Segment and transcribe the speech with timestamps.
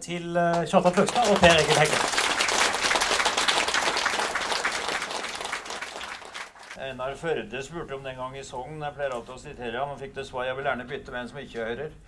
[0.00, 1.98] eh, til eh, Kjartan Fløgstad og Per Egil Hegge.
[6.80, 8.80] Einar Førde spurte om den gang i Sogn.
[8.82, 11.20] Jeg pleier alltid å sitere han og fikk det svar jeg vil gjerne bytte med
[11.22, 11.90] en som ikke hører.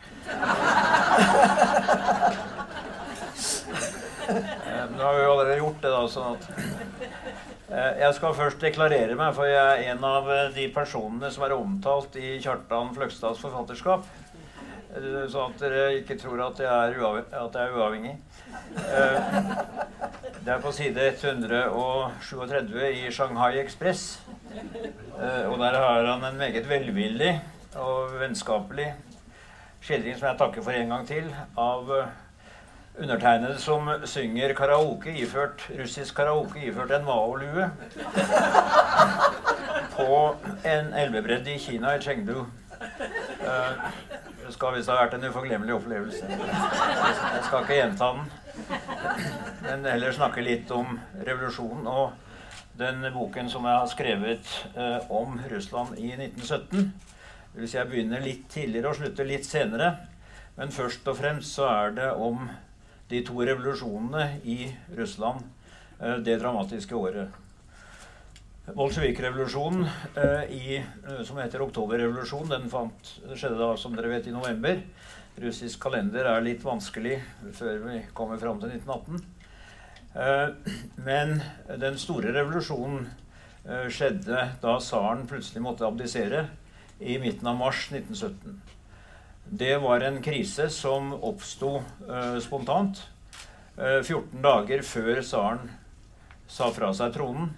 [4.32, 6.43] Eh, Nå har vi jo allerede gjort det, da, sånn at
[7.72, 11.46] Eh, Jeg skal først deklarere meg, for jeg er en av eh, de personene som
[11.46, 14.04] er omtalt i Kjartan Fløgstads forfatterskap.
[14.96, 16.92] Eh, Så at dere ikke tror at jeg er,
[17.44, 18.16] at jeg er uavhengig.
[18.76, 19.18] Eh,
[20.44, 24.20] Det er på side 137 i Shanghai Express.
[24.52, 27.40] Eh, Og der har han en meget velvillig
[27.76, 28.94] og vennskapelig
[29.82, 32.06] skildring som jeg takker for en gang til, av eh,
[33.02, 37.70] undertegnede som synger karaoke iført, russisk karaoke iført en Mao-lue
[39.96, 42.44] på en elvebredd i Kina, i Chengdu.
[42.83, 43.86] Eh,
[44.42, 46.27] Det skal visst ha vært en uforglemmelig opplevelse.
[46.27, 48.24] Jeg skal ikke gjenta den,
[49.62, 52.12] men heller snakke litt om revolusjonen og
[52.78, 56.92] den boken som jeg har skrevet eh, om Russland i 1917.
[57.52, 59.92] Det vil si jeg begynner litt tidligere og slutter litt senere.
[60.56, 62.48] Men først og fremst så er det om
[63.12, 64.58] de to revolusjonene i
[64.98, 65.44] Russland
[66.00, 67.41] eh, det dramatiske året.
[68.76, 69.84] Bolsjevik-revolusjonen,
[70.16, 74.80] eh, eh, som heter oktoberrevolusjonen, den fant, skjedde da, som dere vet, i november.
[75.42, 77.18] Russisk kalender er litt vanskelig
[77.56, 79.22] før vi kommer fram til 1918.
[80.14, 80.48] Eh,
[80.96, 81.42] Men
[81.78, 83.08] den store revolusjonen
[83.62, 86.48] skjedde da tsaren plutselig måtte abdisere
[86.98, 88.60] i midten av mars 1917.
[89.46, 91.82] Det var en krise som oppsto
[92.42, 92.98] spontant.
[93.78, 95.70] Eh, 14 dager før tsaren
[96.46, 97.55] sa fra seg tronen,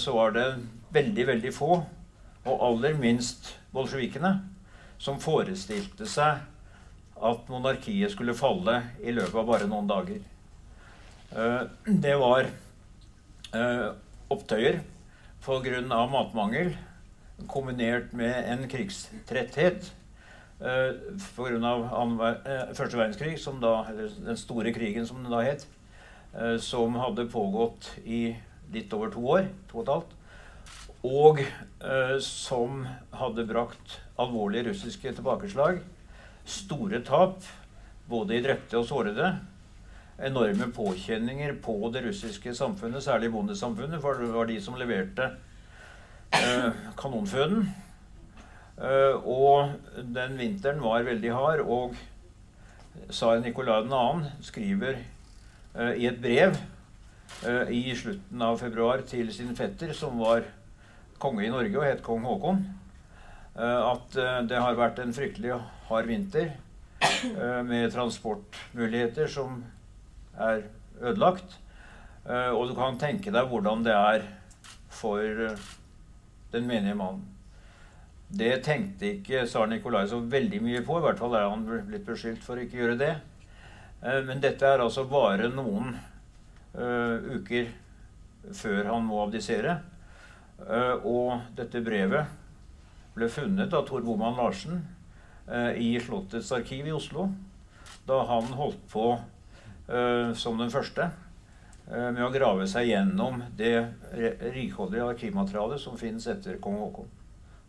[0.00, 0.44] så var det
[0.94, 1.82] veldig, veldig få,
[2.46, 4.30] og aller minst bolsjevikene,
[4.98, 6.44] som forestilte seg
[7.16, 10.20] at monarkiet skulle falle i løpet av bare noen dager.
[11.32, 12.48] Eh, Det var
[13.54, 13.88] eh,
[14.30, 14.80] opptøyer
[15.44, 16.06] pga.
[16.10, 16.76] matmangel
[17.48, 19.92] kombinert med en krigstretthet
[20.60, 20.92] eh,
[21.36, 21.74] pga.
[22.44, 25.66] Eh, første verdenskrig, da, den store krigen som den da het,
[26.34, 28.36] eh, som hadde pågått i
[28.74, 30.14] litt over to år, to og et halvt,
[31.06, 35.80] og eh, som hadde brakt alvorlige russiske tilbakeslag,
[36.46, 37.44] store tap,
[38.08, 39.32] både i drepte og sårede,
[40.16, 45.30] enorme påkjenninger på det russiske samfunnet, særlig bondesamfunnet, for det var de som leverte
[46.32, 47.66] eh, kanonføden.
[48.76, 49.74] Eh, og
[50.16, 51.96] den vinteren var veldig hard, og
[53.10, 54.00] tsar Nikolai 2.
[54.48, 54.96] skriver
[55.76, 56.56] eh, i et brev
[57.44, 60.46] i slutten av februar til sin fetter, som var
[61.20, 62.62] konge i Norge og het kong Haakon,
[63.56, 65.54] eh, at eh, det har vært en fryktelig
[65.88, 66.50] hard vinter
[67.02, 69.62] eh, med transportmuligheter som
[70.36, 70.66] er
[71.00, 71.58] ødelagt.
[72.26, 74.26] Eh, og du kan tenke deg hvordan det er
[74.92, 75.64] for eh,
[76.52, 77.24] den menige mannen.
[78.26, 80.98] Det tenkte ikke tsar Nikolai så veldig mye på.
[80.98, 83.12] I hvert fall er han blitt beskyldt for å ikke gjøre det.
[84.02, 85.94] Eh, Men dette er altså bare noen
[86.76, 87.70] eh, uker
[88.54, 89.80] før han må abdisere.
[90.56, 92.30] Uh, og dette brevet
[93.16, 94.78] ble funnet av Tor Boman Larsen
[95.50, 97.28] uh, i Slottets arkiv i Oslo.
[98.08, 99.16] Da han holdt på
[100.34, 101.04] som den første
[101.86, 103.84] med å grave seg gjennom det
[104.50, 107.12] rikholdige arkivmaterialet som finnes etter kong Haakon.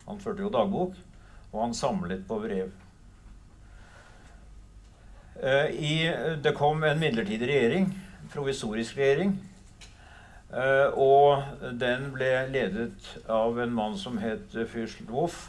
[0.08, 0.96] Han førte jo dagbok,
[1.52, 2.72] og han samlet på brev.
[5.38, 5.94] I,
[6.42, 7.86] det kom en midlertidig regjering,
[8.32, 9.34] provisorisk regjering,
[10.52, 11.44] eh, og
[11.80, 15.48] den ble ledet av en mann som het fyrst Woff,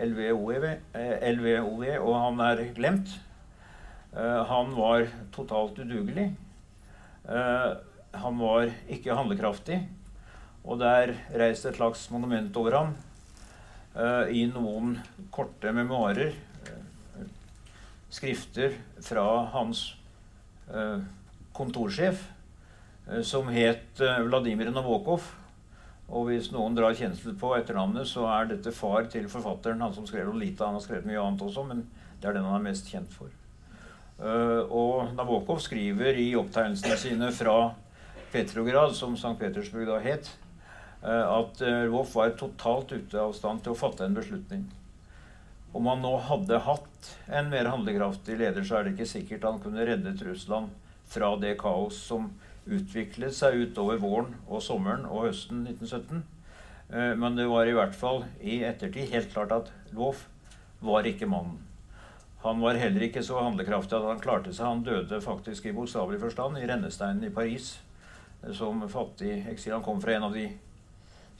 [0.00, 3.18] LVOV, eh, og han er glemt.
[4.16, 6.34] Eh, Han var totalt udugelig.
[8.12, 9.88] Han var ikke handlekraftig,
[10.64, 12.96] og det er reist et slags monument over ham
[14.32, 14.96] i noen
[15.30, 16.32] korte memoarer,
[18.10, 18.74] skrifter
[19.04, 19.84] fra hans
[21.56, 22.24] kontorsjef,
[23.08, 25.28] eh, som het eh, Vladimir Nabokov.
[26.10, 30.08] Og hvis noen drar kjensel på etternavnet, så er dette far til forfatteren, han som
[30.08, 30.66] skrev Lolita.
[30.66, 31.84] Han har skrevet mye annet også, men
[32.20, 33.30] det er den han er mest kjent for.
[34.20, 37.56] Eh, og Nabokov skriver i opptegnelsene sine fra
[38.32, 39.36] Petrograd, som St.
[39.38, 40.28] Petersburg da het,
[41.00, 44.66] at uh, var totalt ute av stand til å fatte en beslutning.
[45.72, 49.62] Om han nå hadde hatt en mer handlekraftig leder, så er det ikke sikkert han
[49.64, 50.68] kunne reddet Russland
[51.10, 52.30] fra det kaos som
[52.70, 56.22] utviklet seg utover våren og sommeren og høsten 1917.
[56.90, 60.26] Eh, Men det var i hvert fall i ettertid helt klart at Lwoff
[60.80, 61.58] var ikke mannen.
[62.40, 64.66] Han var heller ikke så handlekraftig at han klarte seg.
[64.66, 67.74] Han døde faktisk i bokstavelig forstand i rennesteinen i Paris
[68.56, 69.74] som fattig eksil.
[69.76, 70.46] Han kom fra en av de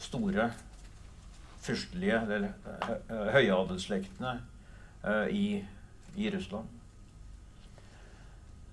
[0.00, 0.50] store
[1.61, 4.34] fyrstelige, eller høyadelsslektene
[5.32, 5.62] i,
[6.17, 6.80] i Russland.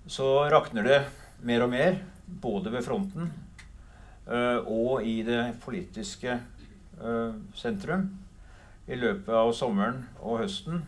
[0.08, 1.02] Så rakner det
[1.44, 3.28] mer og mer, både ved fronten
[4.28, 6.34] og i det politiske
[7.56, 8.08] sentrum
[8.88, 10.82] i løpet av sommeren og høsten.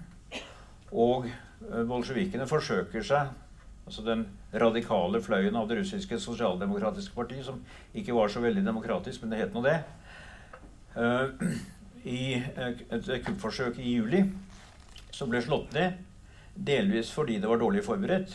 [0.90, 3.30] Og eh, bolsjevikene forsøker seg,
[3.86, 7.60] altså den radikale fløyen av det russiske sosialdemokratiske parti, som
[7.94, 9.76] ikke var så veldig demokratisk, men det het nå det,
[10.96, 11.56] eh,
[12.08, 14.24] i et kuppforsøk i juli,
[15.12, 15.98] som ble slått ned.
[16.56, 18.32] Delvis fordi det var dårlig forberedt,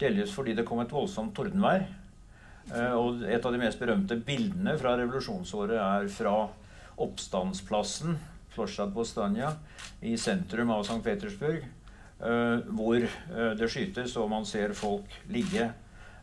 [0.00, 1.86] delvis fordi det kom et voldsomt tordenvær.
[2.70, 6.34] Eh, og et av de mest berømte bildene fra revolusjonsåret er fra
[7.00, 8.18] oppstandsplassen
[8.50, 9.54] Florstad Bostania
[10.04, 10.98] i sentrum av St.
[11.04, 11.62] Petersburg,
[12.20, 15.70] uh, hvor uh, det skytes og man ser folk ligge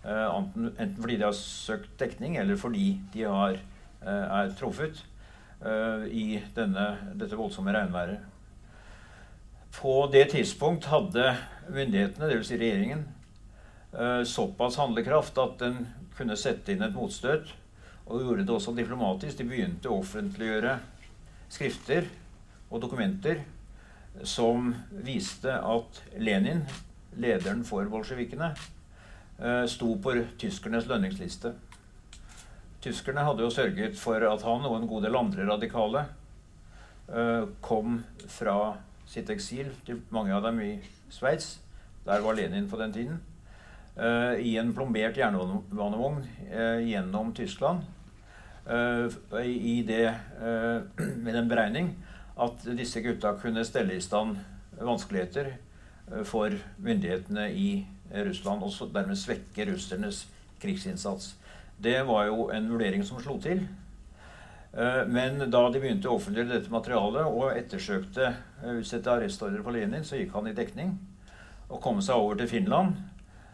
[0.07, 0.69] enten,
[1.01, 3.57] fordi de har søkt dekning, eller fordi de har,
[4.00, 5.01] er truffet
[6.13, 6.85] i denne,
[7.19, 8.21] dette voldsomme regnværet.
[9.75, 11.33] På det tidspunkt hadde
[11.68, 12.47] myndighetene, dvs.
[12.47, 13.03] Si regjeringen,
[14.27, 15.77] såpass handlekraft at den
[16.17, 17.53] kunne sette inn et motstøt,
[18.07, 19.37] og gjorde det også diplomatisk.
[19.39, 20.73] De begynte å offentliggjøre
[21.51, 22.09] skrifter
[22.67, 23.43] og dokumenter
[24.27, 24.71] som
[25.05, 26.63] viste at Lenin,
[27.17, 28.51] lederen for bolsjevikene,
[29.39, 31.53] eh, sto på tyskernes lønningsliste.
[32.81, 36.05] Tyskerne hadde jo sørget for at han og en god del andre radikale
[37.09, 40.73] eh, kom fra sitt eksil, til mange av dem i
[41.09, 41.57] Sveits.
[42.05, 43.19] Der var Lenin på den tiden.
[43.97, 46.21] Eh, I en plombert jernbanevogn
[46.85, 47.85] gjennom Tyskland
[48.69, 50.05] Eh, i det,
[50.41, 51.94] eh, med den beregning
[52.35, 54.35] at disse gutta kunne stelle i stand
[54.79, 56.51] vanskeligheter eh, for
[56.83, 57.69] myndighetene i
[58.11, 60.25] Russland, og dermed svekke russernes
[60.61, 61.35] krigsinnsats.
[61.77, 63.67] Det var jo en vurdering som slo til.
[65.11, 68.29] Men da de begynte å offentliggjøre dette materialet og ettersøkte
[68.77, 70.94] utsette arrestordre på Lenin, så gikk han i dekning
[71.67, 72.95] og kom seg over til Finland,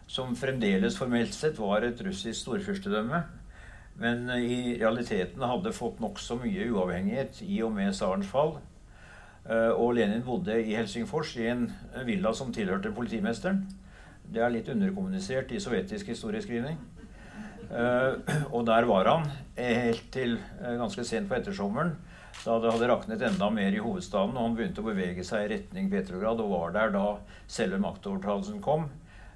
[0.06, 3.22] som fremdeles formelt sett var et russisk storfyrstedømme
[4.00, 8.56] men eh, i realiteten hadde fått nokså mye uavhengighet i og med tsarens fall.
[9.44, 11.68] Eh, og Lenin bodde i Helsingfors i en
[12.06, 13.64] villa som tilhørte politimesteren.
[14.24, 16.80] Det er litt underkommunisert i sovjetisk historieskrivning.
[17.70, 21.94] Eh, og der var han helt til ganske sent på ettersommeren,
[22.42, 25.52] da det hadde raknet enda mer i hovedstaden, og han begynte å bevege seg i
[25.54, 27.04] retning Petrograd, og var der da
[27.46, 28.88] selve maktovertagelsen kom.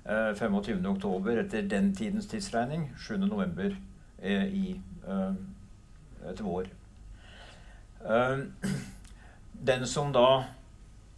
[0.09, 1.39] 25.10.
[1.39, 2.89] etter den tidens tidsregning.
[2.97, 3.77] 7.11
[4.23, 5.33] i, eh,
[6.31, 6.69] etter vår.
[8.05, 8.39] Eh,
[9.53, 10.45] den som da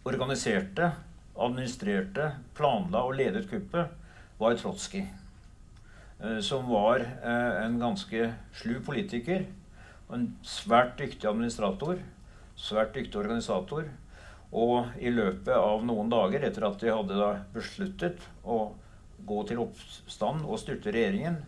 [0.03, 0.91] organiserte,
[1.35, 3.95] administrerte, planla og ledet kuppet,
[4.37, 5.07] var Trotskij.
[6.19, 7.05] Eh, som var
[7.63, 9.45] en ganske slu politiker
[10.09, 12.03] og en svært dyktig administrator.
[12.59, 13.87] Svært dyktig organisator.
[14.51, 18.73] Og i løpet av noen dager etter at de hadde besluttet å
[19.27, 21.39] gå til oppstand og styrte regjeringen,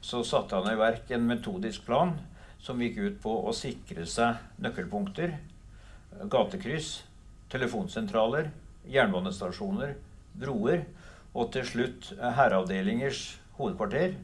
[0.00, 2.14] så satte han i verk en metodisk plan
[2.62, 5.34] som gikk ut på å sikre seg nøkkelpunkter,
[6.30, 7.02] gatekryss,
[7.52, 8.50] telefonsentraler,
[8.88, 9.94] jernbanestasjoner,
[10.38, 10.84] broer
[11.34, 13.22] og til slutt hæravdelingers
[13.58, 14.16] hovedkvarter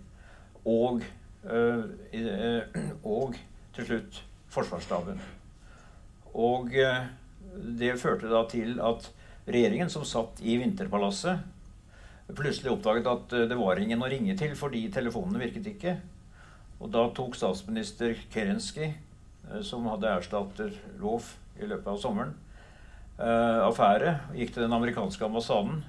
[0.65, 1.03] og,
[1.45, 2.79] øh,
[3.17, 3.39] og
[3.75, 4.23] til slutt
[4.55, 5.19] Forsvarsstaben.
[6.35, 6.71] Og
[7.79, 9.09] det førte da til at
[9.47, 11.43] regjeringen, som satt i Vinterpalasset,
[12.33, 15.97] plutselig oppdaget at eh, det var ingen å ringe til fordi telefonene virket ikke.
[16.81, 18.91] Og da tok statsminister Kerensky,
[19.51, 22.35] eh, som hadde erstattet Lov i løpet av sommeren,
[23.19, 24.17] eh, affære.
[24.39, 25.85] Gikk til den amerikanske ambassaden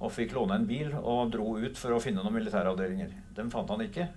[0.00, 3.12] og fikk låne en bil og dro ut for å finne noen militæravdelinger.
[3.36, 4.08] Dem fant han ikke.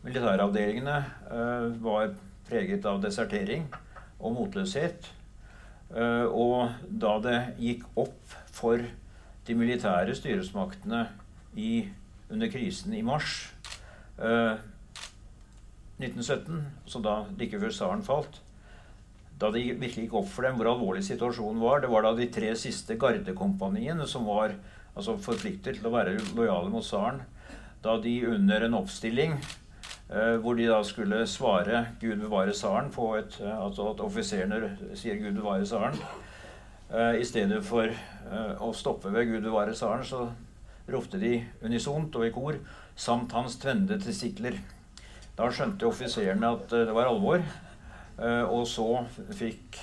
[0.00, 0.96] Militæravdelingene
[1.84, 2.14] var
[2.48, 3.66] preget av desertering
[4.18, 5.10] og motløshet.
[5.92, 8.80] og da det gikk opp for
[9.50, 11.04] de militære styresmaktene
[11.58, 11.88] i,
[12.30, 13.48] under krisen i mars
[14.22, 14.54] eh,
[16.00, 18.40] 1917, så da like før tsaren falt,
[19.40, 22.28] da det virkelig gikk opp for dem hvor alvorlig situasjonen var, det var da de
[22.32, 24.54] tre siste gardekompaniene som var
[24.94, 27.22] altså forpliktet til å være lojale mot tsaren,
[27.84, 33.14] da de under en oppstilling eh, hvor de da skulle svare 'Gud bevare tsaren' på
[33.16, 35.96] et eh, Altså at offiserene sier 'Gud bevare tsaren',
[36.90, 40.24] I stedet for uh, å stoppe ved Gud bevare tsaren, så
[40.90, 42.56] ropte de unisont og i kor
[42.98, 44.58] 'samt hans tvende testikler'.
[45.38, 47.44] Da skjønte offiserene at uh, det var alvor,
[48.20, 49.78] og så fikk,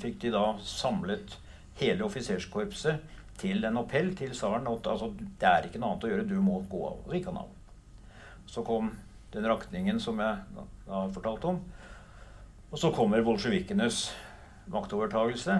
[0.00, 1.34] fikk, de da samlet
[1.76, 3.02] hele offiserskorpset
[3.36, 6.38] til en appell til tsaren at altså, det er ikke noe annet å gjøre, du
[6.40, 7.02] må gå av.
[7.02, 7.50] Og så gikk han av.
[8.48, 8.88] Så kom
[9.34, 11.60] den rakningen som jeg har fortalt om.
[12.70, 14.06] Og så kommer bolsjevikenes
[14.72, 15.58] maktovertagelse.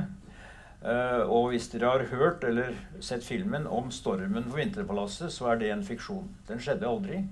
[0.87, 5.59] Uh, og hvis dere har hørt eller sett filmen om stormen på Vinterpalasset, så er
[5.59, 6.29] det en fiksjon.
[6.47, 7.25] Den skjedde aldri.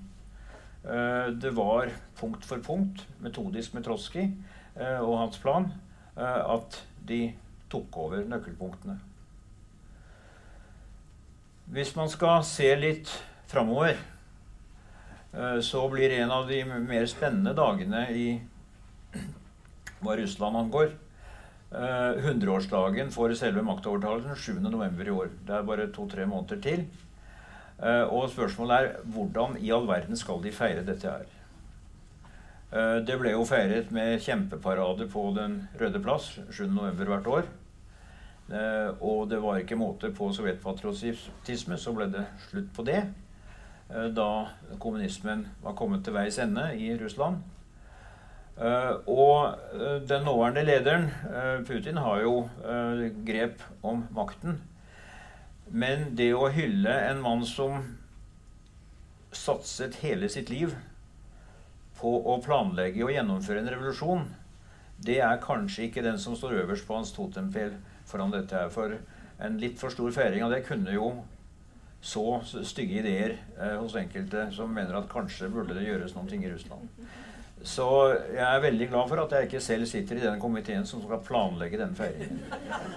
[0.83, 4.27] Uh, det var punkt for punkt, metodisk med Trotskij
[4.75, 5.71] uh, og hans plan,
[6.15, 7.33] at de
[7.67, 8.93] tok over nøkkelpunktene.
[11.75, 13.11] Hvis man skal se litt
[13.51, 13.97] framover,
[15.59, 18.27] så blir en av de mer spennende dagene i
[19.99, 20.93] hva Russland angår,
[21.75, 25.07] 100-årsdagen eh, for selve maktovertakelsen 7.11.
[25.07, 25.31] i år.
[25.47, 26.85] Det er bare to-tre måneder til.
[27.83, 31.27] Eh, og spørsmålet er hvordan i all verden skal de feire dette her?
[32.71, 37.03] Eh, det ble jo feiret med kjempeparade på Den røde plass 7.11.
[37.03, 37.53] hvert år.
[39.01, 42.99] Og det var ikke måte på sovjetpatriotisme, så ble det slutt på det.
[43.89, 44.27] Da
[44.77, 47.41] kommunismen var kommet til veis ende i Russland.
[48.55, 52.49] Uh, og uh, den nåværende lederen, uh, Putin, har jo
[53.27, 54.61] grep om makten.
[55.67, 57.81] Men det å hylle en mann som
[59.35, 60.71] satset hele sitt liv
[61.99, 64.23] på å planlegge og gjennomføre en revolusjon,
[65.03, 67.75] det er kanskje ikke den som står øverst på hans totempel
[68.07, 68.71] foran dette her.
[68.71, 68.95] For
[69.43, 71.11] en litt for stor feiring av det kunne jo
[72.05, 73.35] så stygge ideer
[73.81, 76.87] hos enkelte som mener at kanskje burde det gjøres noe i Russland.
[77.65, 77.85] Så
[78.29, 81.23] jeg er veldig glad for at jeg ikke selv sitter i den komiteen som skal
[81.25, 82.43] planlegge den feiringen.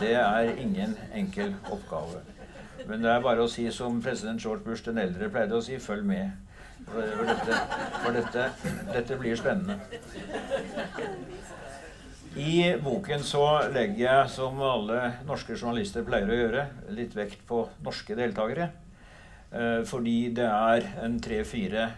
[0.00, 2.20] Det er ingen enkel oppgave.
[2.88, 5.78] Men det er bare å si som president George Bush den eldre pleide å si
[5.80, 6.36] følg med.
[6.88, 7.56] For, dette,
[8.02, 8.44] for dette,
[8.92, 9.80] dette blir spennende.
[12.38, 17.64] I boken så legger jeg, som alle norske journalister pleier å gjøre, litt vekt på
[17.84, 18.68] norske deltakere.
[19.48, 21.88] Eh, fordi det er en tre-fire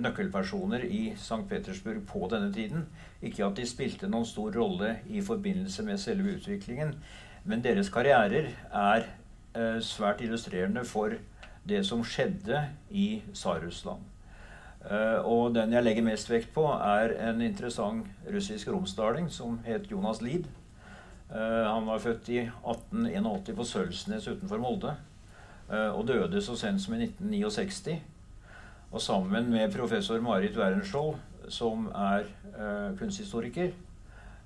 [0.00, 1.42] nøkkelpersoner i St.
[1.48, 2.86] Petersburg på denne tiden.
[3.22, 6.94] Ikke at de spilte noen stor rolle i forbindelse med selve utviklingen,
[7.44, 9.04] men deres karrierer er
[9.56, 11.16] eh, svært illustrerende for
[11.68, 14.06] det som skjedde i Tsar-Russland.
[14.80, 19.90] Uh, og den jeg legger mest vekt på, er en interessant russisk romsdaling som het
[19.90, 20.22] Jonas.
[20.22, 24.96] Uh, han var født i 1881 på Sølvsnes utenfor Molde
[25.70, 28.00] og døde så sent som i 1969.
[28.90, 31.14] Og sammen med professor Marit Werenskiold,
[31.48, 32.24] som er
[32.58, 33.70] uh, kunsthistoriker,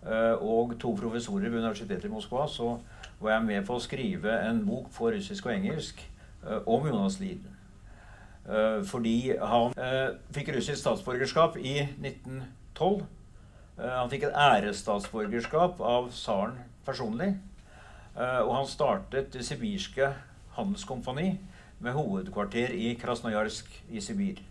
[0.04, 2.78] uh, og to professorer ved Universitetet i Moskva, så
[3.20, 6.02] var jeg med på å skrive en bok på russisk og engelsk
[6.44, 7.50] uh, om Jonas Lied.
[8.84, 9.72] fordi han
[10.36, 13.06] fikk russisk statsborgerskap i 1912.
[13.78, 17.30] han fikk et æresstatsborgerskap av tsaren personlig.
[18.14, 20.12] og han startet Det sibirske
[20.58, 21.38] handelskompani
[21.82, 24.42] med hovedkvarter i Krasnojarsk i Sibir.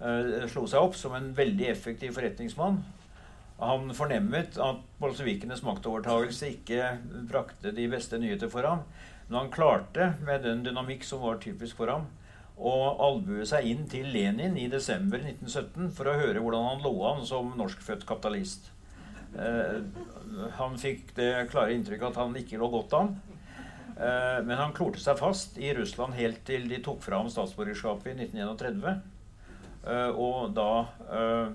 [0.00, 2.80] Uh, slo seg opp som en veldig effektiv forretningsmann.
[3.60, 6.94] Han fornemmet at bolsjevikenes maktovertagelse ikke
[7.28, 8.86] brakte de beste nyheter for ham.
[9.28, 12.08] Men han klarte, med den dynamikk som var typisk for ham,
[12.56, 12.72] å
[13.04, 17.22] albue seg inn til Lenin i desember 1917 for å høre hvordan han lå an
[17.28, 18.72] som norskfødt kapitalist.
[19.36, 19.84] Uh,
[20.56, 23.14] han fikk det klare inntrykket at han ikke lå godt an.
[24.00, 28.14] Eh, men han klorte seg fast i Russland helt til de tok fra ham statsborgerskapet
[28.14, 29.02] i 1931.
[29.84, 30.70] Eh, og da
[31.12, 31.50] eh,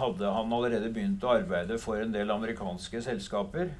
[0.00, 3.74] hadde han allerede begynt å arbeide for en del amerikanske selskaper.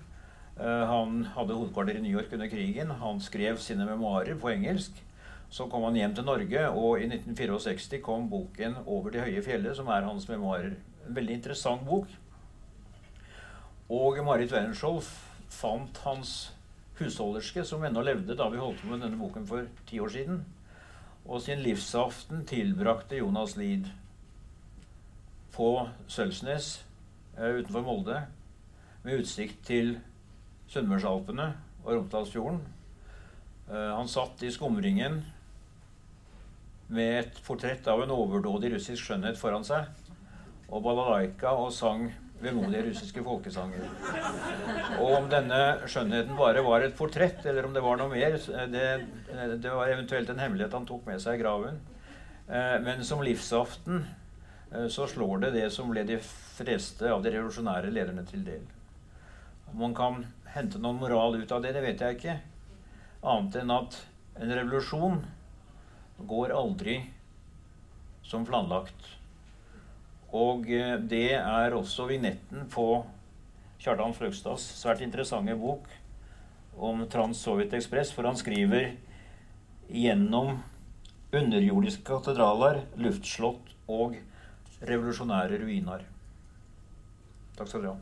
[0.57, 2.89] Han hadde hovedkvarter i New York under krigen.
[3.03, 5.03] Han skrev sine memoarer på engelsk.
[5.53, 9.77] Så kom han hjem til Norge, og i 1964 kom boken 'Over de høye fjellet',
[9.77, 10.79] som er hans memoarer.
[11.05, 12.09] En veldig interessant bok.
[13.91, 15.05] Og Marit Werenskiold
[15.51, 16.56] fant hans
[16.99, 20.43] husholderske som ennå levde da vi holdt på med denne boken for ti år siden.
[21.27, 23.89] Og sin livsaften tilbrakte Jonas Lid
[25.57, 25.71] på
[26.09, 26.85] Sølvsnes
[27.39, 28.21] eh, utenfor Molde
[29.05, 29.97] med utsikt til
[30.71, 31.53] Sunnmørsalpene
[31.85, 32.61] og Romsdalsfjorden.
[33.71, 35.23] Eh, han satt i skumringen
[36.89, 39.89] med et portrett av en overdådig russisk skjønnhet foran seg
[40.67, 42.09] og balalaika og sang
[42.43, 43.87] vemodige russiske folkesanger.
[45.01, 48.37] Og om denne skjønnheten bare var et portrett, eller om det var noe mer,
[48.73, 48.87] det,
[49.63, 51.81] det var eventuelt en hemmelighet han tok med seg i graven.
[52.49, 54.05] Eh, men som livsaften
[54.73, 58.67] eh, så slår det det som ble de fleste av de revolusjonære lederne til del.
[59.73, 60.21] Om man kan
[60.55, 62.39] hente noen moral ut av det, det vet jeg ikke.
[63.27, 63.99] Annet enn at
[64.37, 65.23] en revolusjon
[66.29, 67.01] går aldri
[68.27, 69.16] som planlagt.
[70.35, 73.05] Og eh, det er også vignetten på
[73.79, 75.87] Kjartan Fløgstads svært interessante bok
[76.77, 78.95] om Trans-Sovjet Ekspress, for han skriver
[79.89, 80.59] gjennom
[81.37, 84.17] underjordiske katedraler, luftslott og
[84.83, 86.05] revolusjonære ruiner.
[87.57, 88.01] Takk skal dere ha.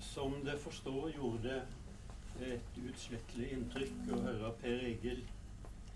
[0.00, 1.60] Som det forstår, gjorde det
[2.54, 2.78] et
[3.36, 5.18] utslettelig inntrykk å høre Per Egil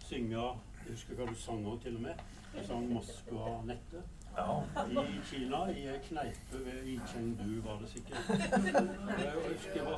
[0.04, 2.20] synge Jeg husker hva du sang òg, til og med.
[2.52, 4.04] Du sang 'Moskva-nettet'.
[4.37, 4.62] Ja.
[4.90, 8.28] I Kina, i ei kneipe ved i Chengdu, var det sikkert.
[8.28, 9.97] Jeg husker hva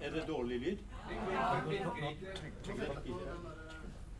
[0.00, 0.78] Er det dårlig lyd?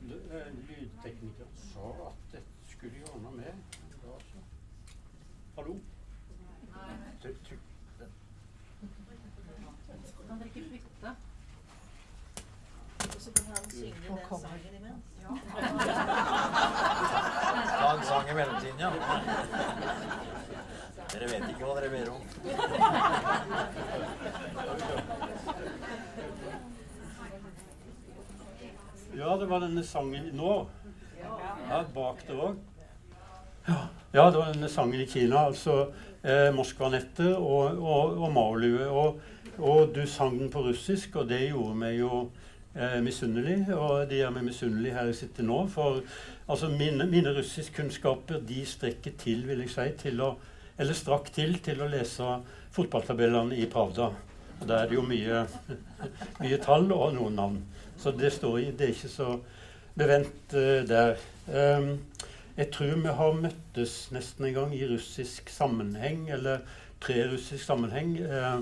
[0.07, 3.53] Det er en Lydtekniker sa at dette skulle de ordne med.
[5.57, 5.79] Hallo?
[7.23, 7.61] Trykk, trykk.
[10.29, 11.17] Kan dere ikke bytte?
[13.17, 13.45] Og så kan
[14.07, 15.03] sangen imens.
[17.79, 18.91] Ta en sang i mellomtiden, ja.
[21.13, 22.23] Dere vet ikke hva dere ber om.
[29.17, 30.67] Ja, det var denne sangen nå.
[31.71, 32.55] Ja, bak det òg.
[33.67, 35.89] Ja, det var denne sangen i Kina, altså
[36.23, 38.87] eh, Moskva-nettet og, og, og Maolue.
[38.87, 39.21] Og,
[39.59, 42.31] og du sang den på russisk, og det gjorde meg jo
[42.77, 43.59] eh, misunnelig.
[43.75, 45.63] Og de gjør meg misunnelig her jeg sitter nå.
[45.73, 46.03] For
[46.47, 50.37] altså, mine, mine russiskkunnskaper de strekker til, vil jeg si, til å
[50.79, 52.25] Eller strakk til til å lese
[52.77, 54.11] fotballtabellene i Pravda.
[54.61, 55.47] Og Der er det jo mye,
[56.43, 57.63] mye tall og noen navn.
[57.97, 59.31] Så det står i Det er ikke så
[59.97, 61.17] bevent uh, der.
[61.49, 61.95] Um,
[62.57, 66.63] jeg tror vi har møttes nesten en gang i russisk sammenheng, eller
[67.05, 68.61] prerussisk sammenheng, eh,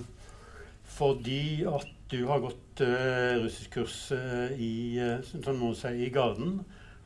[0.96, 6.58] fordi at du har gått uh, russiskkurs eh, i, eh, som si, i Garden.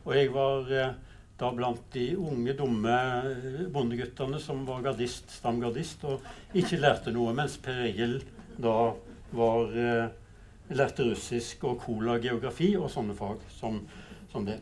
[0.05, 0.97] Og jeg var uh,
[1.39, 2.95] da blant de unge, dumme
[3.31, 8.19] eh, bondeguttene som var gardist, stamgardist, og ikke lærte noe, mens Per Egil
[8.59, 8.75] da
[9.39, 10.09] var eh,
[10.75, 13.79] lærte russisk og cola geografi og sånne fag som,
[14.33, 14.59] som det.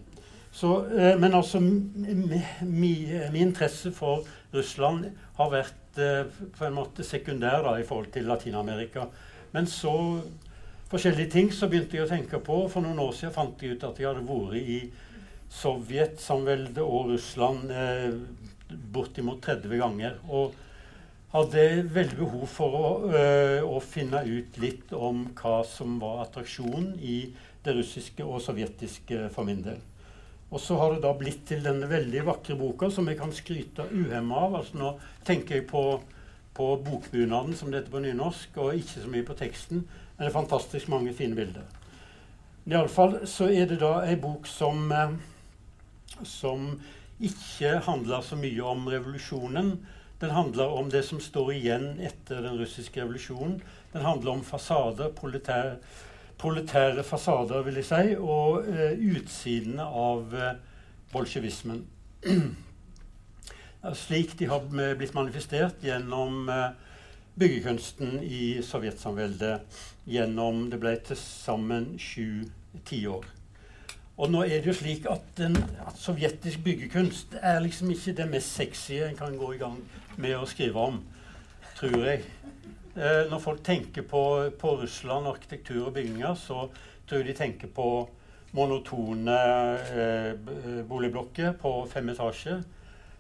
[0.53, 2.93] Så, eh, men altså mi, mi,
[3.33, 5.09] min interesse for Russland
[5.41, 9.09] har vært eh, på en måte sekundær da, i forhold til Latin-Amerika.
[9.57, 9.95] Men så
[10.91, 12.59] forskjellige ting så begynte jeg å tenke på.
[12.69, 14.81] For noen år siden fant jeg ut at jeg hadde vært i
[15.57, 18.19] Sovjetsamveldet og Russland eh,
[18.93, 20.19] bortimot 30 ganger.
[20.29, 20.53] Og
[21.33, 21.65] hadde
[21.95, 27.19] veldig behov for å, øh, å finne ut litt om hva som var attraksjonen i
[27.65, 29.81] det russiske og sovjetiske for min del.
[30.53, 33.89] Og så har det da blitt til denne veldig vakre boka som jeg kan skryte
[33.91, 34.61] uhemma av.
[34.61, 34.93] Altså nå
[35.27, 35.83] tenker jeg på,
[36.57, 39.83] på bokbunaden, som det heter på nynorsk, og ikke så mye på teksten.
[40.17, 41.67] Men det er fantastisk mange fine bilder.
[42.67, 45.13] Iallfall så er det da ei bok som, eh,
[46.25, 46.73] som
[47.21, 49.77] ikke handler så mye om revolusjonen.
[50.21, 53.61] Den handler om det som står igjen etter den russiske revolusjonen.
[53.93, 55.77] Den handler om fasader, proletær,
[56.39, 60.55] proletære fasader, vil jeg si, og eh, utsidene av eh,
[61.13, 61.85] bolsjevismen.
[63.95, 66.71] Slik de har blitt manifestert gjennom eh,
[67.39, 72.47] byggekunsten i sovjetsamveldet gjennom Det ble til sammen sju
[72.89, 73.27] tiår.
[74.17, 78.29] Og nå er det jo slik at, den, at sovjetisk byggekunst er liksom ikke det
[78.31, 79.77] mest sexy en kan gå i gang
[80.17, 81.03] med å skrive om,
[81.77, 82.23] tror jeg.
[82.97, 84.23] Eh, når folk tenker på,
[84.57, 86.65] på Russland, arkitektur og bygninger, så
[87.07, 87.91] tror jeg de tenker på
[88.57, 89.37] monotone
[89.93, 90.33] eh,
[90.89, 92.65] boligblokker på fem etasjer,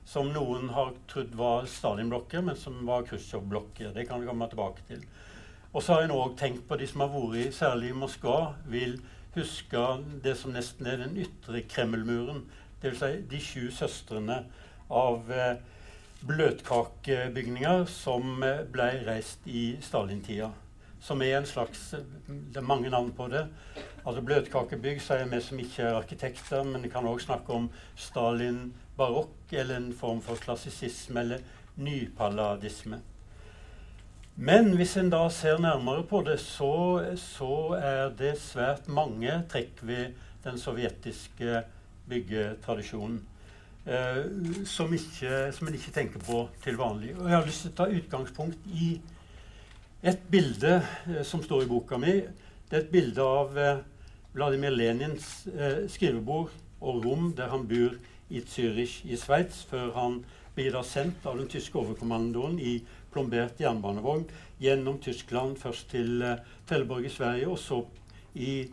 [0.06, 3.90] som noen har trodd var Stalin-blokker, men som var Khrusjtsjov-blokker.
[3.94, 5.02] Det kan vi komme tilbake til.
[5.72, 9.00] Og så har en òg tenkt på de som har vært særlig i Moskva, vil
[9.34, 9.82] huske
[10.24, 12.44] det som nesten er den ytre Kremlmuren.
[12.80, 13.02] Dvs.
[13.02, 14.38] Si de sju søstrene
[14.92, 15.58] av eh,
[16.26, 20.52] bløtkakebygninger som eh, ble reist i Stalin-tida.
[21.02, 21.90] Som er en slags
[22.26, 23.44] Det er mange navn på det.
[24.06, 29.35] Altså Bløtkakebygg sier vi som ikke er arkitekter, men vi kan òg snakke om Stalin-barokk,
[29.52, 31.44] eller en form for klassisisme eller
[31.76, 32.98] nypalladisme.
[34.36, 39.80] Men hvis en da ser nærmere på det, så, så er det svært mange trekk
[39.80, 41.62] ved den sovjetiske
[42.08, 43.22] byggetradisjonen
[43.86, 44.20] eh,
[44.68, 47.14] som, ikke, som en ikke tenker på til vanlig.
[47.16, 48.90] Og jeg har lyst til å ta utgangspunkt i
[50.06, 52.18] et bilde eh, som står i boka mi.
[52.68, 53.80] Det er et bilde av eh,
[54.36, 56.52] Vladimir Lenins eh, skrivebord
[56.84, 57.96] og rom der han bor
[58.30, 60.18] i Zürich i Sveits, før han
[60.56, 62.78] blir da sendt av den tyske overkommandoen i
[63.12, 64.24] plombert jernbanevogn
[64.62, 67.82] gjennom Tyskland, først til uh, Trelleborg i Sverige, og så
[68.34, 68.66] i,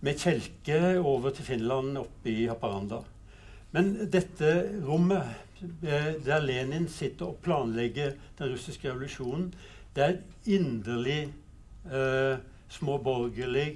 [0.00, 3.02] med kjelke over til Finland, oppe i Haparanda.
[3.70, 5.22] Men dette rommet
[5.86, 9.52] eh, der Lenin sitter og planlegger den russiske revolusjonen,
[9.94, 11.20] det er et inderlig
[11.86, 13.68] eh, småborgerlig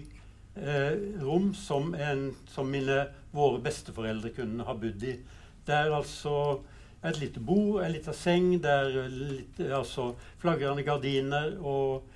[0.56, 5.18] eh, rom som, en, som mine, våre besteforeldre kunne ha bodd i.
[5.64, 6.34] Det er altså
[7.04, 12.06] et lite bord, en liten seng, det er litt, altså, flagrende gardiner og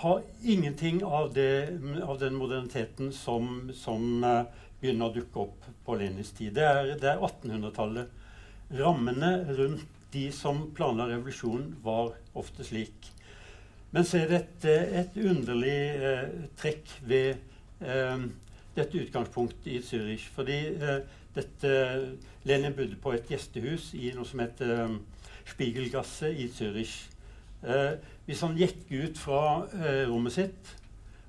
[0.00, 4.48] har ingenting av, det, av den moderniteten som, som uh,
[4.80, 6.56] begynner å dukke opp på Lenins tid.
[6.56, 8.10] Det er, er 1800-tallet.
[8.78, 13.12] Rammene rundt de som planla revolusjonen, var ofte slik.
[13.94, 16.26] Men så er dette et underlig uh,
[16.58, 17.38] trekk ved
[17.86, 18.26] uh,
[18.78, 20.28] dette utgangspunktet i Zürich.
[20.34, 20.58] Fordi
[21.34, 21.70] dette,
[22.48, 24.98] Lenin bodde på et gjestehus i noe som heter
[25.48, 26.96] Spiegelgasse i Zürich.
[27.62, 27.94] Eh,
[28.26, 29.40] hvis han gikk ut fra
[29.80, 30.74] eh, rommet sitt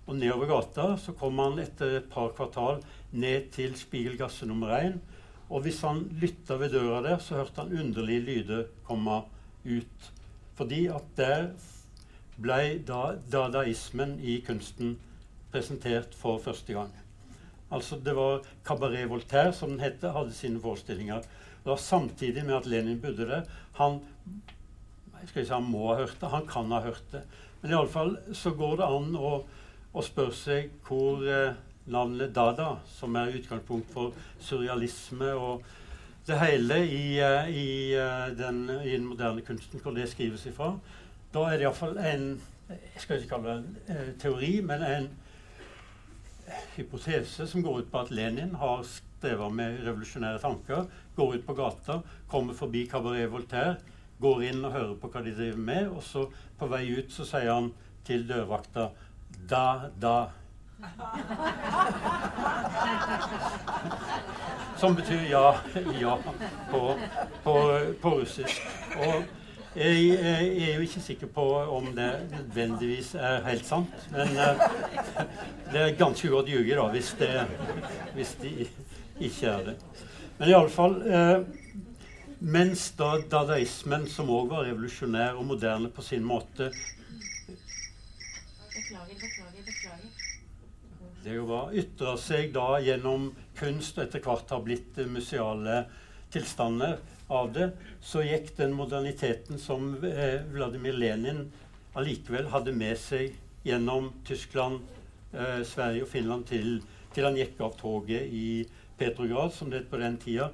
[0.09, 4.99] og nedover gata, så kom han etter et par kvartal ned til Spiegelgasse nummer 1.
[5.49, 9.23] Og hvis han lytta ved døra der, så hørte han underlige lyder komme
[9.65, 10.09] ut.
[10.57, 11.49] Fordi at der
[12.39, 14.97] ble da dadaismen i kunsten
[15.51, 16.93] presentert for første gang.
[17.71, 21.21] Altså Det var Cabaret Voltaire, som den het, hadde sine forestillinger.
[21.63, 23.43] Det var samtidig med at Lenin bodde der.
[23.77, 23.99] Han
[25.25, 27.23] skal ikke si han må ha hørt det, han kan ha hørt det.
[27.61, 29.33] Men iallfall så går det an å,
[29.93, 31.57] å spørre seg hvor eh,
[31.91, 35.65] navnet Dada, som er utgangspunkt for surrealisme og
[36.29, 40.75] det hele i, uh, i, uh, den, i, den, moderne kunsten, hvor det skrives ifra.
[41.33, 42.29] Da er det iallfall en
[42.69, 45.07] jeg skal ikke kalle det en uh, teori, men en
[46.75, 51.55] hypotese som går ut på at Lenin har strevet med revolusjonære tanker, går ut på
[51.57, 53.77] gata, kommer forbi Cabaret Voltaire
[54.19, 56.25] går inn og hører på hva de driver med, og så
[56.59, 57.71] på vei ut så sier han
[58.07, 58.89] til dørvakta
[59.49, 60.17] da, da.
[64.79, 65.55] Som betyr ja,
[65.99, 66.15] ja
[66.71, 66.81] på,
[67.43, 67.55] på,
[68.01, 68.61] på russisk.
[68.95, 69.38] Og
[69.75, 74.07] jeg, jeg, er jo ikke sikker på om det nødvendigvis er helt sant.
[74.11, 74.63] Men uh,
[75.71, 77.29] det er ganske godt ljuge, da, hvis, det,
[78.15, 78.53] hvis de
[79.19, 79.75] ikke er det.
[80.39, 81.43] Men iallfall uh,
[82.39, 86.69] mens da dadaismen, som òg var revolusjonær og moderne på sin måte
[88.69, 90.09] Beklager, beklager, beklager.
[91.19, 93.27] Det jo var ytra seg da gjennom
[93.59, 95.81] kunst og etter hvert har blitt museale
[96.31, 96.95] tilstander
[97.29, 97.69] av det,
[98.01, 101.45] så gikk den moderniteten som eh, Vladimir Lenin
[101.97, 104.81] allikevel hadde med seg gjennom Tyskland,
[105.33, 106.79] eh, Sverige og Finland til,
[107.13, 108.65] til han gikk av toget i
[108.99, 110.49] Petrograd, som det het på den tida,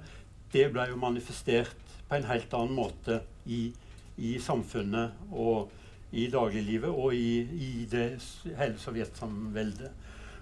[0.54, 3.70] det ble jo manifestert på en helt annen måte i,
[4.18, 5.72] i samfunnet og
[6.16, 8.10] i dagliglivet og i, i det
[8.60, 9.92] hele sovjetsamveldet.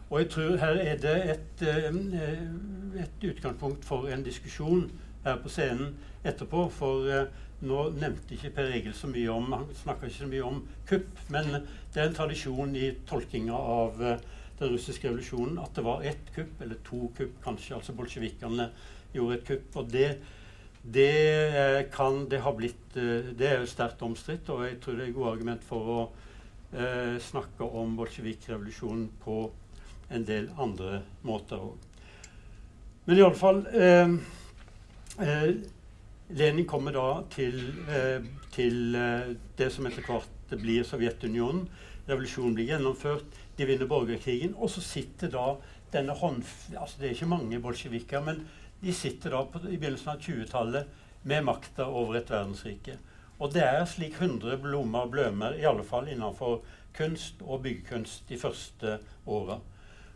[0.09, 4.91] Og jeg tror her er det et, eh, et, utgangspunkt for en diskusjon
[5.23, 6.67] her på scenen etterpå.
[6.73, 10.45] For uh, nå nevnte ikke Per Egil så mye om han snakka ikke så mye
[10.47, 11.51] om kupp, men
[11.93, 14.17] det er en tradisjon i tolkinga av uh,
[14.59, 17.75] den russiske revolusjonen at det var ett kupp, eller to kupp kanskje.
[17.77, 18.69] Altså bolsjevikene
[19.13, 19.79] gjorde et kupp.
[19.81, 20.09] Og det,
[20.83, 25.07] det, kan, det har blitt eh, Det er jo sterkt omstridt, og jeg tror det
[25.07, 25.99] er gode argument for å
[26.75, 29.39] eh, snakke om bolsjevik-revolusjonen på
[30.13, 31.89] en del andre måter òg.
[33.05, 34.15] Men fall eh,
[36.33, 41.67] Lenin kommer da til, eh, til eh, det som etter hvert blir Sovjetunionen.
[42.07, 43.25] Revolusjonen blir gjennomført,
[43.57, 44.55] de vinner borgerkrigen.
[44.57, 45.55] Og så sitter da
[45.93, 46.43] denne hånd...
[46.73, 48.41] Altså det er ikke mange bolsjevikker, men
[48.81, 52.97] de sitter da på, i begynnelsen av 20-tallet med makta over et verdensrike.
[53.39, 56.63] Og det er slik 100 blommer blømer, i alle fall innenfor
[56.97, 59.59] kunst og byggekunst de første åra.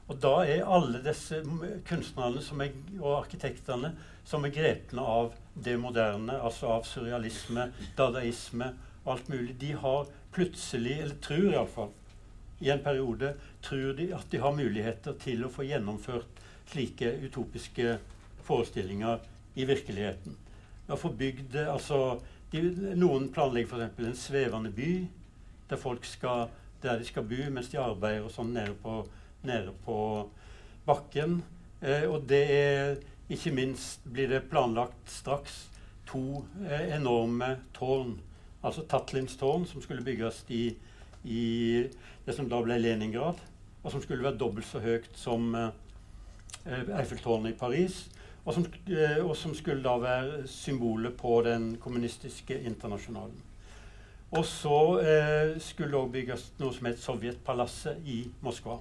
[0.08, 1.42] Og da er alle disse
[1.88, 3.94] kunstnerne er, og arkitektene
[4.28, 8.74] som er grepne av det moderne, altså av surrealisme, dadaisme
[9.08, 11.94] alt mulig, de har plutselig, eller tror iallfall,
[12.60, 17.98] i en periode tror de at de har muligheter til å få gjennomført slike utopiske
[18.48, 19.22] forestillinger
[19.56, 20.36] i virkeligheten.
[20.88, 22.18] De få bygd altså,
[22.52, 22.64] de,
[22.98, 24.02] Noen planlegger f.eks.
[24.08, 24.92] en svevende by
[25.70, 26.48] der folk skal,
[26.82, 29.02] der de skal bo mens de arbeider og sånn nede på,
[29.46, 30.00] nede på
[30.88, 31.42] bakken.
[31.82, 32.98] Eh, og det er
[33.30, 35.66] ikke minst blir det planlagt straks
[36.08, 38.16] to eh, enorme tårn.
[38.64, 40.70] Altså Tatlins tårn, som skulle bygges i,
[41.24, 41.44] i,
[42.26, 43.42] det som da ble Leningrad.
[43.84, 45.72] Og som skulle være dobbelt så høyt som eh,
[46.68, 48.06] Eiffeltårnet i Paris
[48.48, 53.42] og som, eh, og som, skulle da være symbolet på den kommunistiske internasjonalen.
[54.32, 58.78] Og så eh, skulle det òg bygges noe som het Sovjetpalasset i Moskva.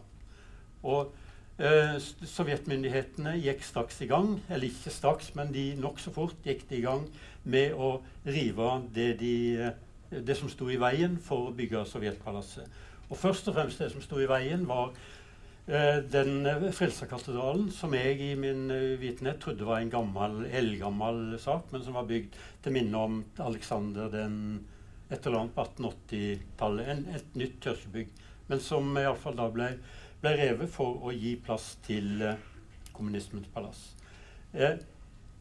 [0.87, 1.11] Og
[1.57, 1.95] Eh,
[2.29, 6.85] Sovjetmyndighetene gikk straks i gang, eller ikke straks, men de nokså fort gikk de i
[6.85, 7.07] gang
[7.49, 7.95] med å
[8.29, 12.69] rive det, de, eh, det som sto i veien for å bygge Sovjetpalasset.
[13.09, 14.93] Og først og fremst det som sto i veien, var
[15.67, 16.45] eh, den
[16.77, 18.69] Frelserkatedralen, som jeg i min
[19.01, 24.13] vitenhet trodde var en gammel, eldgammel sak, men som var bygd til minne om Alexander
[24.13, 24.67] den
[25.09, 27.07] et eller annet på 1880-tallet.
[27.17, 28.11] Et nytt kirkebygg.
[28.51, 29.77] Men som iallfall da ble,
[30.27, 32.39] ble revet for å gi plass til eh,
[32.97, 33.83] kommunismens palass.
[34.53, 34.81] Eh,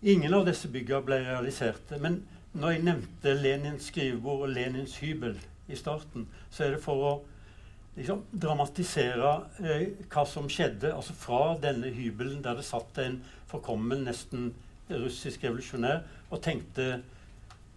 [0.06, 1.98] ingen av disse byggene ble realiserte.
[2.02, 2.20] Men
[2.54, 7.14] når jeg nevnte Lenins skrivebord og Lenins hybel i starten, så er det for å
[7.98, 9.32] liksom, dramatisere
[9.64, 13.18] eh, hva som skjedde altså fra denne hybelen der det satt en
[13.50, 14.52] forkommen, nesten
[14.92, 17.00] russisk revolusjonær og tenkte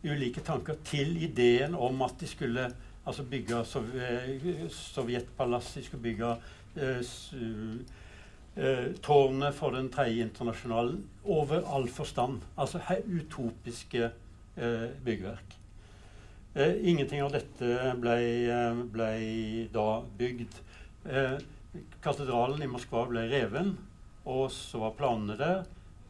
[0.05, 2.69] ulike tanker til ideen om at de skulle
[3.09, 6.35] altså bygge sov eh, sovjetpalass, de skulle bygge
[9.05, 12.43] tårnet for den tredje internasjonalen over all forstand.
[12.59, 14.11] Altså utopiske
[14.59, 15.59] eh, byggverk.
[16.59, 18.17] Eh, ingenting av dette ble,
[18.51, 20.57] eh, ble da bygd.
[21.07, 21.37] Eh,
[22.03, 23.77] katedralen i Moskva ble reven,
[24.27, 25.61] og så var planene der.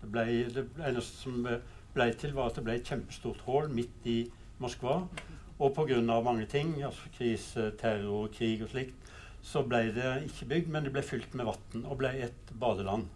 [0.01, 4.07] Det, ble, det eneste som ble til, var at det ble et kjempestort hull midt
[4.07, 4.23] i
[4.63, 5.03] Moskva.
[5.59, 6.01] Og pga.
[6.23, 9.08] mange ting, altså krise, terror, krig og slikt,
[9.49, 13.07] så ble det ikke bygd, men det ble fylt med vann og ble et badeland.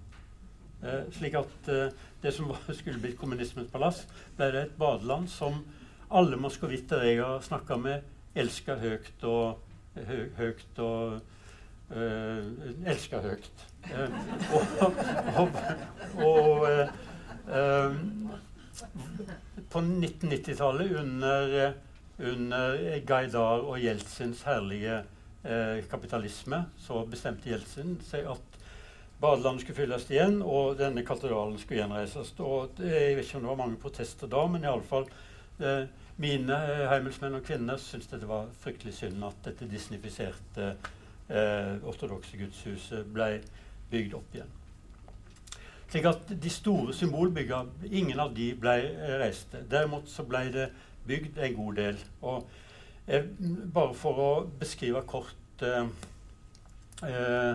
[0.83, 1.92] Eh, slik at eh,
[2.23, 4.07] det som var, skulle blitt kommunismens palass,
[4.38, 5.61] ble det et badeland som
[6.12, 9.61] alle moskovitter jeg har snakka med, elska høyt og
[9.95, 11.21] hø, høyt og
[11.92, 13.64] uh, Elska høyt.
[13.92, 14.14] Eh,
[14.57, 14.62] og
[15.42, 15.57] og,
[16.25, 16.92] og eh,
[17.53, 17.97] eh,
[19.73, 21.73] på 1990-tallet, under, eh,
[22.33, 25.03] under Gaidar og Jeltsins herlige
[25.44, 28.59] eh, kapitalisme, så bestemte Jeltsin seg at
[29.22, 32.33] badelandet skulle fylles igjen, og denne katedralen skulle gjenreises.
[32.42, 35.07] Og det, jeg vet ikke om det var mange protester da, men iallfall
[35.62, 35.85] eh,
[36.22, 40.74] mine eh, heimelsmenn og -kvinner syntes det var fryktelig synd at dette disnifiserte
[41.31, 43.40] eh, ortodokse gudshuset ble
[43.90, 44.59] bygd opp igjen.
[45.92, 49.20] Slik at de store symbolbyggene, ingen av de ble reist.
[49.20, 49.59] reiste.
[49.70, 50.70] Derimot så ble det
[51.07, 51.98] bygd en god del.
[52.22, 52.46] Og
[53.12, 53.29] eh,
[53.75, 55.87] bare for å beskrive kort eh,
[57.09, 57.55] eh,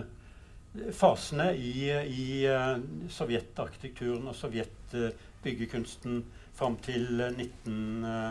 [0.94, 2.76] fasene i, i eh,
[3.12, 6.22] sovjetarkitekturen og sovjetbyggekunsten
[6.58, 8.30] fram til eh, 19, eh,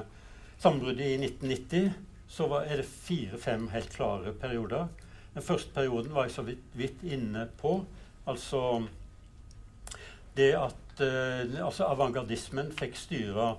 [0.58, 1.92] sammenbruddet i 1990,
[2.28, 4.88] så var, er det fire-fem helt klare perioder.
[5.34, 7.80] Den første perioden var jeg så vidt, vidt inne på.
[8.28, 8.62] Altså
[10.38, 13.56] det at eh, altså avantgardismen fikk styre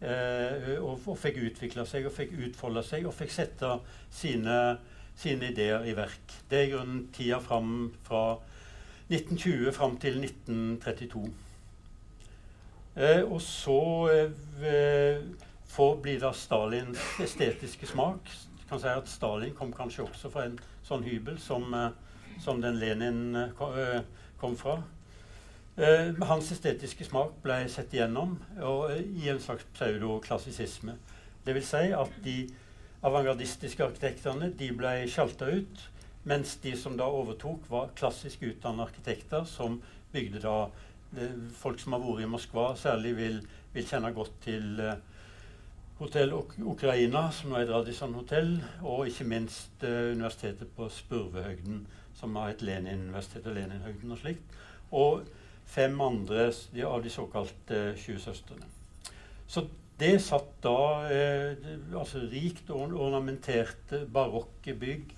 [0.00, 3.72] eh, og, og fikk utvikle seg og fikk utfolde seg og fikk sette
[4.10, 4.78] sine,
[5.18, 6.38] sine ideer i verk.
[6.50, 8.38] Det er i grunnen tida fram fra
[9.08, 11.26] 1920 fram til 1932.
[12.98, 13.80] Eh, og så
[14.12, 15.22] eh,
[15.68, 18.30] får blir det Stalins estetiske smak.
[18.68, 21.90] Kan si at Stalin kom kanskje også fra en sånn hybel som, eh,
[22.42, 24.00] som den Lenin eh, eh,
[24.40, 24.80] kom fra.
[25.78, 30.96] Eh, hans estetiske smak ble sett igjennom eh, i en slags pseudoklassisisme.
[31.46, 32.34] Vil si at de
[33.06, 35.84] avantgardistiske arkitektene de ble sjalta ut,
[36.26, 39.78] mens de som da overtok, var klassisk utdannede arkitekter som
[40.12, 40.58] bygde da
[41.14, 43.40] det, Folk som har vært i Moskva, særlig vil,
[43.72, 44.98] vil kjenne godt til eh,
[46.02, 51.84] Hotell Uk Ukraina, som nå er et Radisson-hotell, og ikke minst eh, universitetet på Spurvehøgden,
[52.18, 54.58] som har et Lenin-universitet og Leninhøgden og slikt.
[54.90, 55.28] Og
[55.68, 56.48] fem andre
[56.86, 58.66] av de såkalte eh, tjuvsøstrene.
[59.48, 59.66] Så
[59.98, 60.78] det satt da
[61.10, 65.14] eh, altså rikt ornamenterte barokke bygg,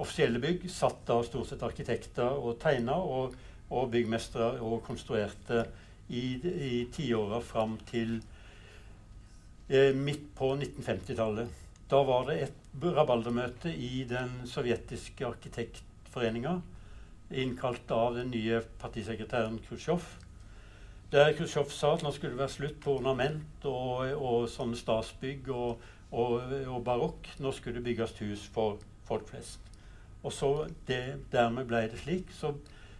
[0.00, 3.34] offisielle bygg, satt da stort sett arkitekter og tegna, og,
[3.70, 5.66] og byggmestere og konstruerte
[6.08, 8.16] i, i tiåra fram til
[9.68, 11.60] eh, midt på 1950-tallet.
[11.90, 16.58] Da var det et rabaldermøte i den sovjetiske arkitektforeninga,
[17.30, 20.04] innkalt av den nye partisekretæren Khrusjtsjov.
[21.12, 25.48] Der Khrusjtsjov sa at nå skulle det være slutt på ornament og, og sånne stasbygg
[25.54, 27.30] og, og, og barokk.
[27.38, 29.60] Nå skulle det bygges hus for folk flest.
[30.24, 30.52] Og så
[30.88, 32.32] det, dermed ble det slik.
[32.32, 32.54] Så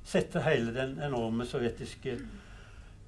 [0.04, 2.18] sette hele den enorme sovjetiske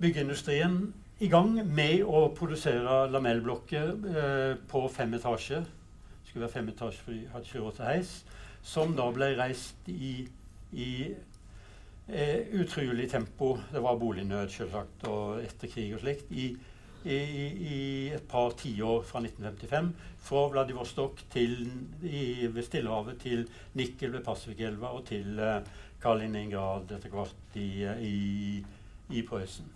[0.00, 0.81] byggeindustrien
[1.20, 5.64] i gang med å produsere lamellblokker eh, på fem etasjer.
[5.64, 8.11] Det skulle være fem etasjer, for de hadde ikke råd til heis.
[8.66, 10.26] Som da ble reist i,
[10.72, 11.14] i
[12.09, 13.57] eh, utrolig tempo.
[13.72, 16.31] Det var bolignød, selvsagt, og etter krig og slikt.
[16.31, 16.48] I,
[17.07, 17.81] i, i,
[18.16, 19.92] et par tiår fra 1955.
[20.26, 21.57] Fra Vladivostok til,
[22.02, 23.46] i, ved Stillehavet til
[23.79, 25.61] Nikel ved Pasvikelva og til eh,
[26.02, 27.70] Kaliningrad etter hvert i,
[28.11, 28.16] i,
[29.14, 29.72] i Prøysen.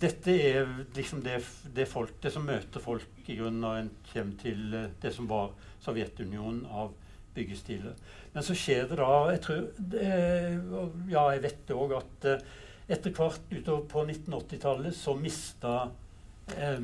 [0.00, 1.38] Dette er liksom det,
[1.74, 5.28] det, folk, det som møter folk i grunnen når en kommer til eh, det som
[5.30, 6.94] var Sovjetunionen av
[7.34, 7.94] byggestiler.
[8.34, 9.64] Men så skjer det da jeg tror,
[11.10, 12.44] Ja, jeg vet det òg at eh,
[12.94, 15.74] etter hvert utover på 1980-tallet så mista
[16.56, 16.82] eh,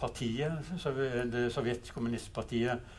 [0.00, 0.74] partiet,
[1.32, 2.92] det sovjetiske kommunistpartiet,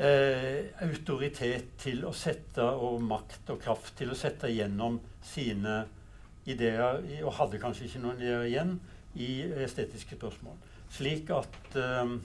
[0.00, 5.84] eh, autoritet til å sette, og makt og kraft til å sette gjennom sine
[6.50, 8.74] ideer, og hadde kanskje ikke noen ideer igjen,
[9.20, 9.30] i
[9.64, 10.58] estetiske spørsmål.
[10.90, 12.16] Slik at eh,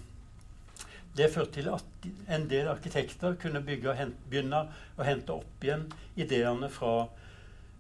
[1.16, 4.66] det førte til at en del arkitekter kunne hente, begynne
[4.98, 5.86] å hente opp igjen
[6.20, 7.08] ideene fra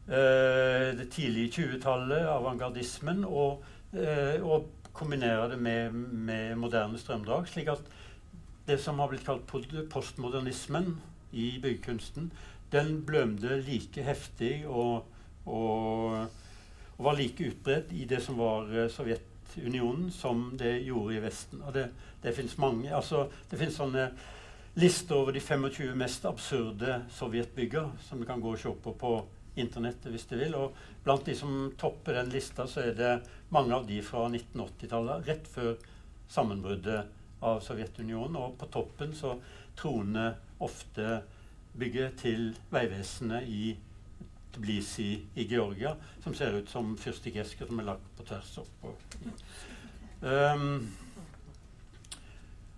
[0.08, 7.50] eh, det tidlige 20-tallet, avantgardismen, og, eh, og, kombinere det med, med, moderne strømdrag.
[7.52, 7.82] Slik at
[8.64, 9.44] det som har blitt kalt
[9.92, 10.94] postmodernismen
[11.36, 12.30] i byggekunsten,
[12.72, 15.04] den blømde like heftig og,
[15.44, 16.16] og,
[16.96, 18.88] og var like utbredt i det som var eh,
[19.56, 21.62] Sovjetunionen, som det gjorde i Vesten.
[21.64, 21.90] Og det,
[22.22, 24.10] det fins mange altså, Det fins sånne
[24.76, 29.12] lister over de 25 mest absurde sovjetbygger som du kan gå og se på på
[29.56, 30.56] internettet hvis du vil.
[30.56, 33.14] Og blant de som topper den lista, så er det
[33.50, 35.78] mange av de fra 1980-tallet, rett før
[36.28, 37.06] sammenbruddet
[37.42, 38.36] av Sovjetunionen.
[38.36, 39.38] Og på toppen så
[39.80, 41.22] troner ofte
[41.80, 43.78] bygget til Vegvesenet i
[44.56, 48.86] Tbilisi i Georgia, som ser ut som fyrstikkesker som er lagt på tvers opp.
[50.26, 50.88] Um,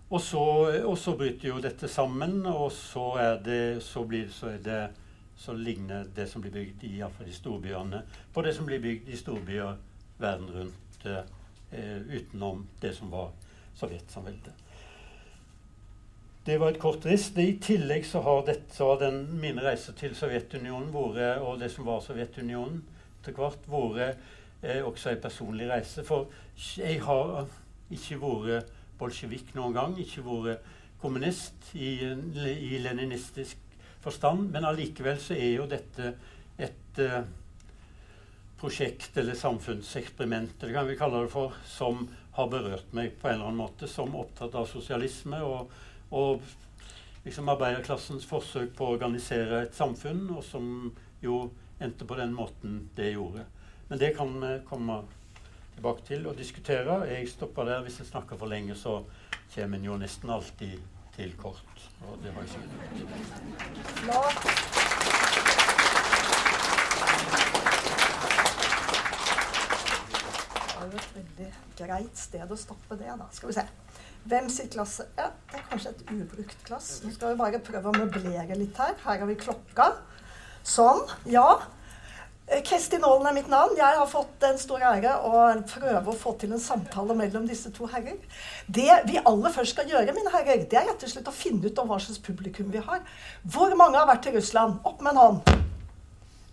[0.08, 0.44] og, så,
[0.82, 4.80] og så, bryter jo dette sammen, og så, er det, så, blir, så er det
[5.38, 8.02] så ligner det som blir bygd i, i storbyene,
[8.34, 9.76] på det som blir bygd i storbyer
[10.18, 13.30] verden rundt eh, utenom det som var
[13.78, 14.67] Sovjetsamveldet.
[16.48, 17.26] Det var et kort riss.
[17.36, 21.84] I tillegg så har, dette, så den, mine reiser til Sovjetunionen vært, og det som
[21.84, 22.78] var Sovjetunionen
[23.18, 24.22] etter hvert, vært
[24.64, 26.00] eh, også en personlig reise.
[26.08, 26.30] For
[26.80, 27.50] jeg har
[27.92, 29.96] ikke vært bolsjevik noen gang.
[30.00, 30.64] Ikke vært
[31.02, 33.60] kommunist i, i leninistisk
[34.00, 34.48] forstand.
[34.54, 36.14] Men allikevel så er jo dette
[36.56, 37.28] et eh,
[38.56, 42.06] prosjekt eller samfunnseksperiment, eller kan vi kalle det for, som
[42.38, 45.76] har berørt meg på en eller annen måte, som opptatt av sosialisme og,
[46.10, 46.42] og
[47.24, 50.92] liksom arbeiderklassens forsøk på å organisere et samfunn, og som
[51.22, 51.48] jo
[51.80, 53.44] endte på den måten det gjorde.
[53.88, 55.02] Men det kan vi komme
[55.74, 57.00] tilbake til og diskutere.
[57.08, 57.82] Jeg stopper der.
[57.82, 59.02] Hvis jeg snakker for lenge, så
[59.54, 60.78] kommer en jo nesten alltid
[61.16, 61.90] til kort.
[62.06, 62.60] Og det var ikke
[64.02, 64.42] Flott.
[70.68, 73.26] Det er jo et veldig greit sted å stoppe det, da.
[73.34, 73.64] Skal vi se.
[74.28, 75.06] Hvem sitt klasse?
[75.16, 76.98] Ja, det er kanskje et ubrukt glass.
[77.04, 78.92] Nå skal vi bare prøve å møblere litt her.
[79.06, 79.86] Her har vi klokka.
[80.68, 81.00] Sånn.
[81.32, 81.46] Ja.
[82.48, 83.72] Eh, Kristin Aalen er mitt navn.
[83.78, 87.72] Jeg har fått den store ære å prøve å få til en samtale mellom disse
[87.72, 88.18] to herrer.
[88.66, 91.64] Det vi aller først skal gjøre, mine herrer, det er rett og slett å finne
[91.64, 93.00] ut om hva slags publikum vi har.
[93.48, 94.76] Hvor mange har vært i Russland?
[94.88, 95.54] Opp med en hånd.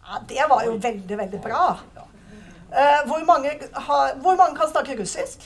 [0.05, 1.65] Ja, det var jo veldig, veldig bra.
[1.95, 5.43] Uh, hvor, mange har, hvor mange kan snakke russisk?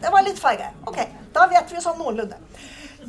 [0.00, 0.72] Det var litt færre.
[0.88, 0.98] Ok,
[1.32, 2.36] da vet vi sånn noenlunde.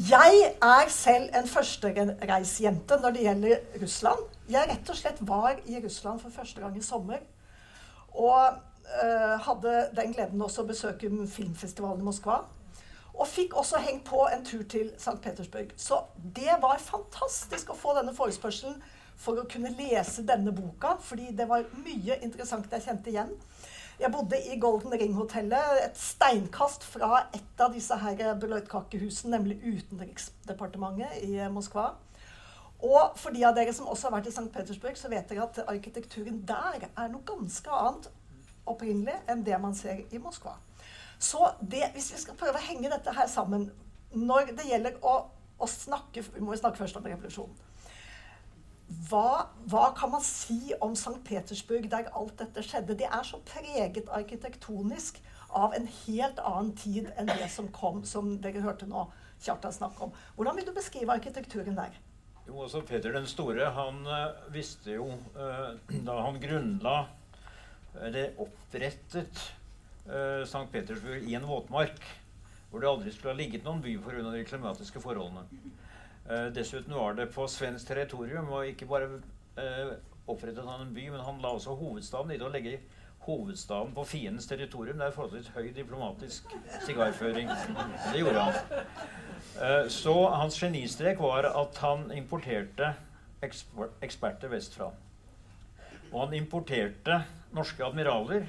[0.08, 4.28] Jeg er selv en førstereisjente når det gjelder Russland.
[4.48, 7.24] Jeg rett og slett var i Russland for første gang i sommer.
[8.14, 8.38] Og
[9.04, 12.44] øh, hadde den gleden også å besøke filmfestivalen i Moskva.
[13.18, 15.18] Og fikk også hengt på en tur til St.
[15.24, 15.74] Petersburg.
[15.76, 16.04] Så
[16.38, 18.78] det var fantastisk å få denne forespørselen
[19.18, 23.34] for å kunne lese denne boka, fordi det var mye interessant jeg kjente igjen.
[23.98, 31.24] Jeg bodde i Golden Ring-hotellet, et steinkast fra et av disse her brødkakehusene, nemlig Utenriksdepartementet
[31.26, 31.88] i Moskva.
[32.86, 34.52] Og for de av dere som også har vært i St.
[34.54, 38.12] Petersburg, så vet dere at arkitekturen der er noe ganske annet
[38.70, 40.54] opprinnelig enn det man ser i Moskva.
[41.18, 43.72] Så det, hvis vi skal prøve å henge dette her sammen
[44.14, 45.16] Når det gjelder å,
[45.58, 47.67] å snakke Vi må snakke først om revolusjonen.
[48.88, 51.20] Hva, hva, kan man si om St.
[51.28, 52.96] Petersburg, der alt dette skjedde?
[52.96, 55.20] Det er så preget arkitektonisk
[55.52, 59.08] av en helt annen tid enn det som kom, som dere hørte nå
[59.44, 60.14] Kjartan snakke om.
[60.34, 61.94] Hvordan vil du beskrive arkitekturen der?
[62.48, 66.96] Jo, altså Peter den store han uh, visste jo uh, da han grunnla
[68.08, 69.44] Eller opprettet
[70.08, 70.64] St.
[70.72, 71.98] Petersburg i en våtmark
[72.70, 74.22] hvor det aldri skulle ha ligget noen by pga.
[74.32, 75.44] de klimatiske forholdene.
[76.28, 79.94] Uh, dessuten var det på svensk territorium, og ikke bare uh,
[80.28, 82.44] opprettet han en by, men han la også hovedstaden i det.
[82.44, 82.82] Å legge
[83.24, 85.00] hovedstaden på fiendens territorium.
[85.00, 86.52] Det er forholdsvis høy diplomatisk
[86.84, 87.48] sigarføring.
[88.12, 88.84] Det gjorde han.
[89.56, 92.92] Uh, så hans genistrek var at han importerte
[93.48, 94.92] eksper eksperter vestfra.
[96.12, 97.22] Og han importerte
[97.56, 98.48] norske admiraler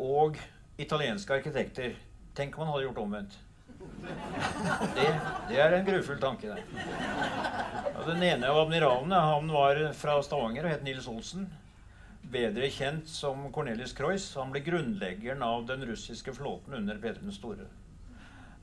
[0.00, 0.38] og
[0.80, 1.94] italienske arkitekter.
[2.36, 3.34] Tenk om han hadde gjort omvendt.
[3.80, 5.06] Det,
[5.48, 6.84] det er en grufull tanke, det.
[7.96, 11.46] Og den ene av admiralene han var fra Stavanger og het Nils Olsen.
[12.30, 14.26] Bedre kjent som Cornelius Croix.
[14.36, 17.66] Han ble grunnleggeren av den russiske flåten under Peter den store.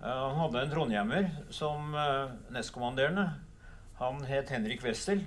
[0.01, 3.31] Han hadde en trondhjemmer som uh, nestkommanderende.
[3.97, 5.23] Han het Henrik Wessel.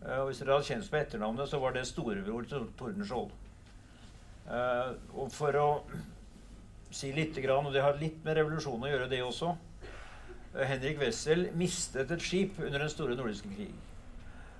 [0.00, 3.40] Uh, og hvis dere hadde kjent på etternavnet, så var det storebror til Tordenskjold.
[5.14, 5.68] og for å
[6.94, 9.54] si litt, og det har litt med revolusjonen å gjøre, det også
[10.54, 13.72] Henrik Wessel mistet et skip under den store nordiske krig.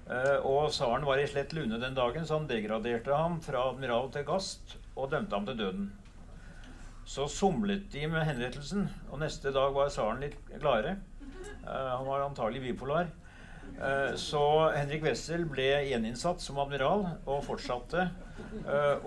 [0.04, 4.10] Uh, og tsaren var i slett lune den dagen, så han degraderte ham fra admiral
[4.12, 5.86] til gast og dømte ham til døden.
[7.08, 10.98] Så somlet de med henrettelsen, og neste dag var tsaren litt gladere.
[11.64, 13.12] Uh, han var antagelig bipolar.
[14.20, 14.40] Så
[14.74, 18.04] Henrik Wessel ble gjeninnsatt som admiral og fortsatte.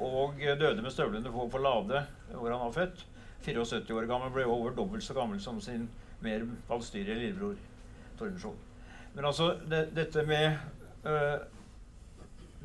[0.02, 2.02] og døde med støvlene på på Lade,
[2.34, 3.06] hvor han var født.
[3.46, 5.88] 74 år gammel, ble over dobbelt så gammel som sin
[6.24, 7.56] mer valstyrige lillebror
[8.18, 8.58] Tordenskjold.
[9.16, 10.58] Men altså, det, dette med
[11.06, 11.40] øh,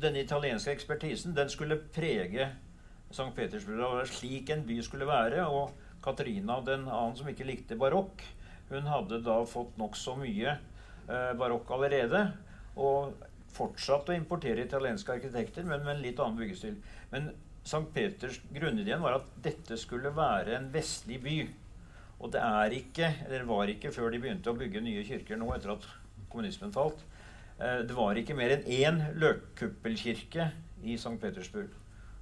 [0.01, 2.49] denne italienske ekspertisen, den skulle prege
[3.13, 3.29] St.
[3.35, 3.77] Petersburg.
[3.77, 5.45] Det var slik en by skulle være.
[5.47, 8.23] Og Katarina den annen som ikke likte barokk,
[8.69, 10.57] hun hadde da fått nokså mye
[11.09, 12.25] øh, barokk allerede.
[12.75, 13.13] Og
[13.53, 16.79] fortsatt å importere italienske arkitekter, men med en litt annen byggestil.
[17.11, 17.29] Men
[17.63, 17.85] St.
[17.95, 21.37] Peters grunnideen var at dette skulle være en vestlig by.
[22.23, 25.49] Og det er ikke, eller var ikke før de begynte å bygge nye kirker nå
[25.55, 25.87] etter at
[26.31, 27.03] kommunismen falt,
[27.59, 30.49] eh, det var ikke mer enn én løkkuppelkirke
[30.83, 31.17] i St.
[31.21, 31.71] Petersburg.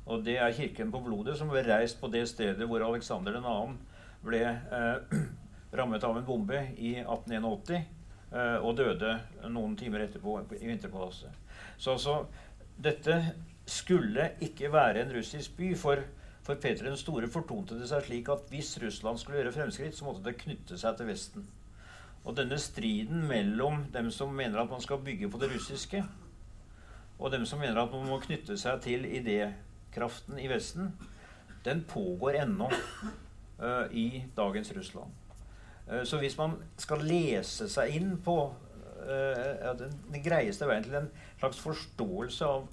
[0.06, 3.56] Og det er kirken på blodet, som ble reist på det stedet hvor Alexander 2.
[4.26, 5.22] ble eh,
[5.78, 9.16] rammet av en bombe i 1881 eh, og døde
[9.50, 11.38] noen timer etterpå i Vinterpalasset.
[11.78, 12.18] Så altså,
[12.82, 13.22] dette
[13.66, 15.76] skulle ikke være en russisk by.
[15.78, 16.04] for
[16.44, 20.08] for Peter den store fortonte det seg slik at hvis Russland skulle gjøre fremskritt, så
[20.08, 21.46] måtte det knytte seg til Vesten.
[22.26, 26.04] Og denne striden mellom dem som mener at man skal bygge på det russiske,
[27.20, 30.96] og dem som mener at man må knytte seg til idékraften i Vesten,
[31.66, 35.14] den pågår ennå uh, i dagens Russland.
[35.86, 40.98] Uh, så hvis man skal lese seg inn på uh, den, den greieste veien til
[41.04, 42.66] en slags forståelse av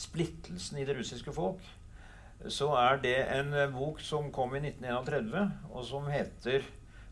[0.00, 1.60] splittelsen i det russiske folk,
[2.48, 6.64] så er det en eh, bok som kom i 1931, og som heter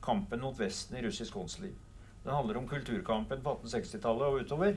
[0.02, 1.76] 'Kampen mot Vesten i russisk åndsliv'.
[2.24, 4.76] Den handler om kulturkampen på 1860-tallet og utover.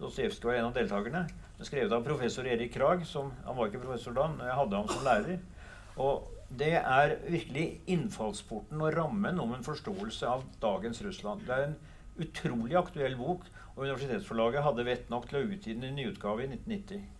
[0.00, 1.28] Dostojevskij var en av deltakerne.
[1.58, 3.06] Den skrevet av professor Erik Krag.
[3.06, 5.38] Som, han var ikke professor da, men jeg hadde ham som lærer.
[5.96, 11.44] Og det er virkelig innfallsporten og rammen om en forståelse av dagens Russland.
[11.46, 11.78] Det er en
[12.20, 13.46] utrolig aktuell bok,
[13.76, 17.19] og Universitetsforlaget hadde vett nok til å utgi den i nyutgave i 1990.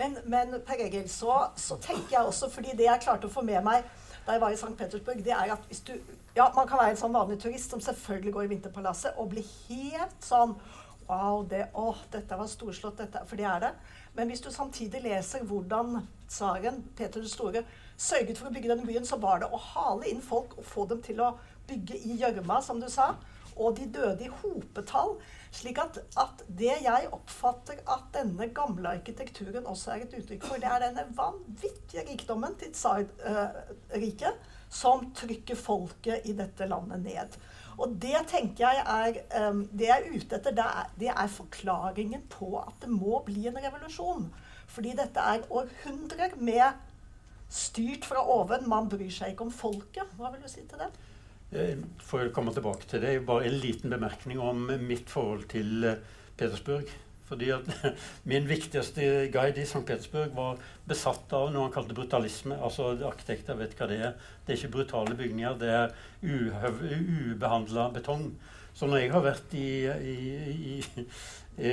[0.00, 3.44] Men, men Per Egil, så, så, tenker jeg også, fordi det jeg klarte å få
[3.44, 3.84] med meg
[4.24, 4.72] da jeg var i St.
[4.78, 5.94] Petersburg, det er at hvis du
[6.36, 9.48] Ja, man kan være en sånn vanlig turist som selvfølgelig går i Vinterpalasset og blir
[9.68, 10.54] helt sånn
[11.10, 13.70] Wow, det, å, dette var storslått, dette, for det er det.
[14.14, 17.64] Men hvis du samtidig leser hvordan tsaren Peter den store
[17.98, 20.86] sørget for å bygge denne byen, så var det å hale inn folk og få
[20.92, 21.32] dem til å
[21.66, 23.08] bygge i gjørma, som du sa.
[23.56, 25.16] Og de døde i hopetall.
[25.50, 30.62] Slik at, at, det jeg oppfatter at denne gamle arkitekturen også er et uttrykk for,
[30.62, 37.40] det er denne vanvittige rikdommen til tsarriket uh, som trykker folket i dette landet ned.
[37.80, 41.34] Og det tenker jeg er um, Det jeg er ute etter, det er, det er,
[41.34, 44.28] forklaringen på at det må bli en revolusjon.
[44.70, 46.78] Fordi dette er århundrer med
[47.50, 48.68] styrt fra oven.
[48.70, 50.14] Man bryr seg ikke om folket.
[50.18, 50.92] Hva vil du si til det?
[51.50, 55.86] Eh, for å komme tilbake til det, bare en liten bemerkning om mitt forhold til
[55.88, 56.02] eh,
[56.38, 56.90] Petersburg.
[57.30, 57.66] Fordi at
[58.30, 59.82] Min viktigste guide i St.
[59.86, 62.58] Petersburg var besatt av noe han kalte brutalisme.
[62.58, 64.16] altså Arkitekter vet hva det er.
[64.46, 68.30] Det er ikke brutale bygninger, det er ubehandla betong.
[68.74, 70.16] Så når jeg har vært i, i,
[70.74, 71.06] i,
[71.58, 71.72] i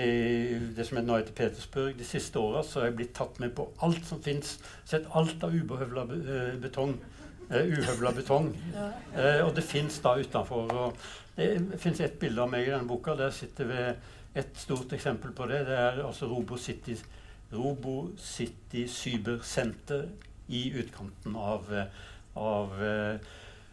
[0.77, 3.69] det som nå heter Petersburg de siste åra, så har jeg blitt tatt med på
[3.85, 4.57] alt som fins.
[4.89, 6.97] Sett alt av ubehøvla eh, betong
[7.49, 8.51] uhøvla betong.
[9.15, 10.93] Uh, og det fins da utenfor.
[11.37, 13.15] det fins et bilde av meg i denne boka.
[13.15, 13.81] Der sitter vi
[14.37, 15.65] et stort eksempel på det.
[15.67, 16.97] Det er altså RoboCity,
[17.53, 20.07] Robo City Cybersenter
[20.47, 21.71] i utkanten av,
[22.35, 23.15] av uh,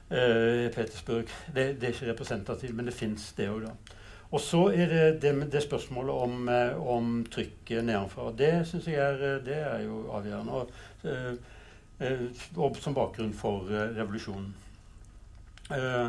[0.09, 1.31] Petersburg.
[1.55, 4.01] Det, det, er ikke representativt, men det fins det òg, da.
[4.35, 6.49] Og så er det det, det spørsmålet om,
[6.91, 8.33] om trykket nedenfra.
[8.35, 10.53] Det syns jeg er, det er jo avgjørende.
[10.59, 10.71] Og
[11.05, 11.37] eh, eh,
[12.01, 14.51] og som bakgrunn for eh, revolusjonen.
[15.71, 16.07] Eh,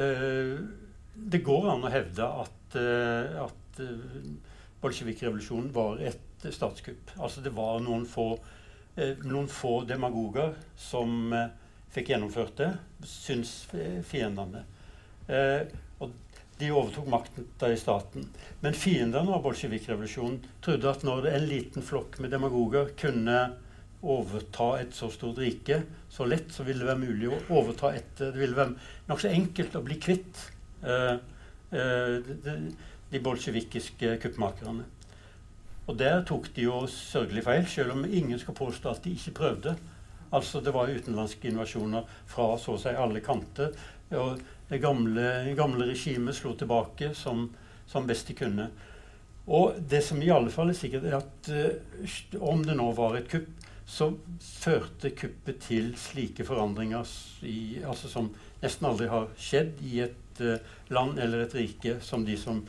[0.00, 0.56] eh,
[1.14, 4.30] det går an å hevde at, eh, at eh,
[4.82, 7.14] bolsjevikrevolusjonen var et statskupp.
[7.18, 8.32] Altså det var noen få,
[8.96, 11.52] eh, noen få demagoger som eh,
[11.94, 12.72] fikk gjennomført det,
[13.06, 14.64] syns eh, fiendene.
[15.28, 15.68] Eh,
[16.02, 16.16] og
[16.58, 18.26] de overtok makten i staten.
[18.64, 23.38] Men fiendene av bolsjevikrevolusjonen trodde at når en liten flokk med demagoger kunne
[24.04, 25.80] overta et så stort rike
[26.12, 28.76] så lett, så ville det være mulig å overta et Det ville være
[29.08, 30.42] nokså enkelt å bli kvitt
[30.82, 31.16] eh,
[31.74, 32.58] eh, de,
[33.10, 34.84] de bolsjevikiske kuppmakerne.
[35.84, 39.36] Og der tok de jo sørgelig feil, selv om ingen skal påstå at de ikke
[39.40, 39.74] prøvde.
[40.34, 43.74] Altså Det var utenlandske invasjoner fra så å si alle kanter.
[44.14, 44.40] Og
[44.70, 47.46] det gamle, gamle regimet slo tilbake som,
[47.86, 48.70] som best de kunne.
[49.44, 53.18] Og det som i alle fall er sikkert, er at uh, om det nå var
[53.18, 53.50] et kupp,
[53.86, 54.08] så
[54.40, 57.08] førte kuppet til slike forandringer
[57.44, 58.30] i, altså som
[58.62, 60.56] nesten aldri har skjedd i et uh,
[60.94, 62.62] land eller et rike som de som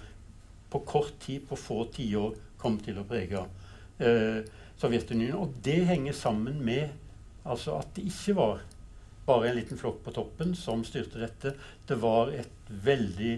[0.72, 4.40] på kort tid, på få tiår, kom til å prege uh,
[4.76, 5.40] Sovjetunionen.
[5.40, 6.92] Og det henger sammen med
[7.46, 8.64] altså at det ikke var
[9.26, 11.56] bare en liten flokk på toppen som styrte dette.
[11.88, 13.36] Det var et veldig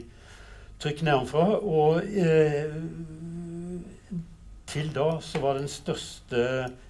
[0.81, 1.45] trykk nedenfra.
[1.63, 2.73] Og eh,
[4.67, 6.41] til da så var den største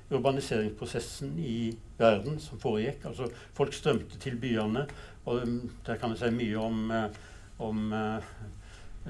[0.10, 3.06] urbaniseringsprosessen i verden som foregikk.
[3.10, 4.86] Altså folk strømte til byene.
[5.28, 7.18] Og um, der kan jeg si mye om, eh,
[7.60, 8.30] om eh,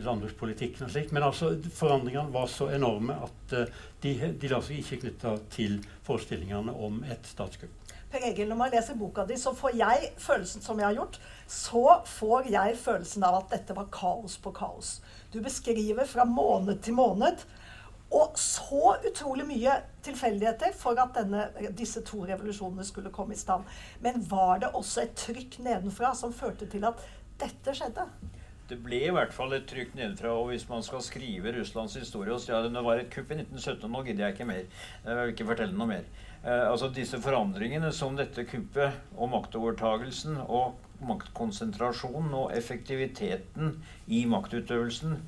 [0.02, 1.14] landbrukspolitikken og slikt.
[1.14, 5.78] Men altså, forandringene var så enorme at uh, de, de lar seg ikke knytte til
[6.08, 7.84] forestillingene om et statskupp.
[8.08, 11.18] Per Egil, når man leser boka di, så får jeg følelsen som jeg har gjort,
[11.52, 14.94] så får jeg følelsen av at dette var kaos på kaos.
[15.34, 17.44] Du beskriver fra måned til måned.
[18.16, 19.74] Og så utrolig mye
[20.06, 23.68] tilfeldigheter for at denne, disse to revolusjonene skulle komme i stand.
[24.04, 27.04] Men var det også et trykk nedenfra som førte til at
[27.42, 28.08] dette skjedde?
[28.68, 30.34] Det ble i hvert fall et trykk nedenfra.
[30.36, 33.40] Og hvis man skal skrive Russlands historie og si at det var et kupp i
[33.40, 34.66] 1917, nå gidder jeg ikke mer.
[35.06, 36.10] Jeg vil ikke fortelle noe mer.
[36.44, 40.76] Eh, altså Disse forandringene som dette kuppet og maktovertagelsen og
[41.08, 43.78] maktkonsentrasjonen og effektiviteten
[44.08, 45.20] i maktutøvelsen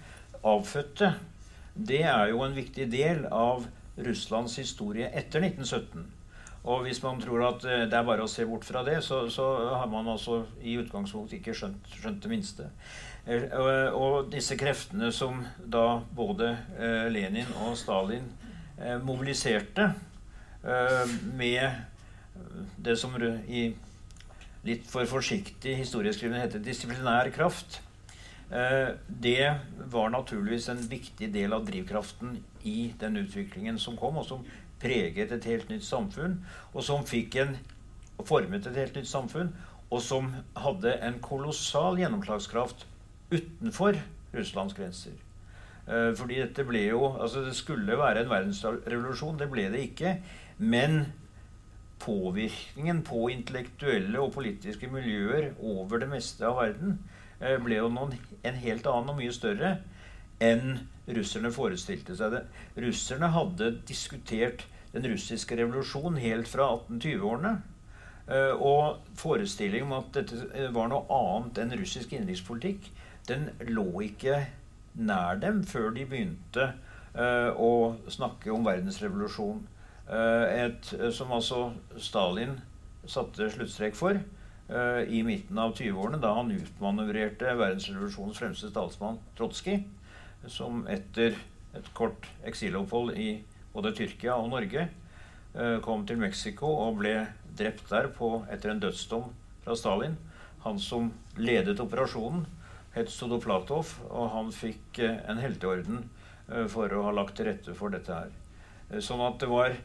[0.43, 1.13] avfødte,
[1.73, 3.67] det er jo en viktig del av
[3.99, 6.07] Russlands historie etter 1917.
[6.69, 9.23] Og hvis man tror at eh, det er bare å se bort fra det, så,
[9.31, 9.45] så
[9.79, 12.67] har man altså i utgangspunktet ikke skjønt, skjønt det minste.
[13.25, 13.45] Eh,
[13.95, 18.27] og, disse kreftene som da både eh, Lenin og Stalin
[19.03, 19.89] mobiliserte
[21.35, 21.59] med
[22.79, 23.65] det som i
[24.63, 27.81] litt for forsiktig historieskrivende heter disiplinær kraft,
[28.49, 29.49] det
[29.93, 34.41] var naturligvis en viktig del av drivkraften i den utviklingen som kom, og som
[34.81, 36.39] preget et helt nytt samfunn,
[36.73, 37.53] og som fikk en
[38.25, 39.53] formet et helt nytt samfunn,
[39.89, 42.85] og som hadde en kolossal gjennomslagskraft
[43.31, 43.97] utenfor
[44.33, 45.15] Russlands grenser.
[45.89, 49.39] Eh, fordi dette ble jo Altså, det skulle være en verdensrevolusjon.
[49.39, 50.19] Det ble det ikke.
[50.57, 51.05] Men
[51.99, 58.15] påvirkningen på intellektuelle og politiske miljøer over det meste av verden eh, ble jo noen,
[58.43, 59.77] en helt annen og mye større
[60.43, 60.79] enn
[61.09, 62.43] russerne forestilte seg det.
[62.79, 67.53] Russerne hadde diskutert den russiske revolusjonen helt fra 1820-årene.
[68.29, 72.91] Uh, og forestillingen om at dette var noe annet enn russisk innenrikspolitikk,
[73.29, 74.43] den lå ikke
[74.99, 76.71] nær dem før de begynte
[77.19, 79.63] å snakke om verdensrevolusjon.
[80.09, 82.53] Et, som altså Stalin
[83.09, 84.19] satte sluttstrek for
[84.69, 89.79] i midten av 20-årene, da han utmanøvrerte verdensrevolusjonens fremste statsmann Trotskij
[90.47, 91.37] som etter
[91.77, 93.29] et kort eksilopphold i
[93.73, 97.15] både Tyrkia og Norge eh, kom til Mexico og ble
[97.59, 99.29] drept der på, etter en dødsdom
[99.65, 100.17] fra Stalin.
[100.65, 102.45] Han som ledet operasjonen,
[102.95, 106.05] het Sodoplatov, og han fikk eh, en helteorden
[106.49, 108.33] eh, for å ha lagt til rette for dette her.
[109.05, 109.75] Sånn at det var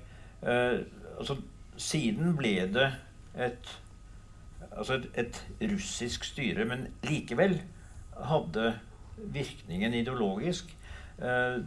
[0.41, 1.35] altså,
[1.77, 2.87] Siden ble det
[3.37, 3.69] et,
[4.77, 5.41] altså et,
[5.73, 7.59] russisk styre, men likevel
[8.31, 8.75] hadde
[9.17, 10.77] virkningen ideologisk
[11.19, 11.59] eh,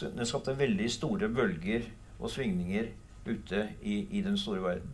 [0.00, 1.82] Den skapte veldig store bølger
[2.18, 2.86] og svingninger
[3.26, 4.92] ute i, i, den store verden.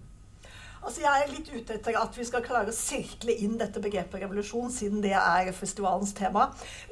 [0.83, 4.23] Altså Jeg er litt ute etter at vi skal klare å sirkle inn dette begrepet
[4.25, 6.49] revolusjon, siden det er festivalens tema.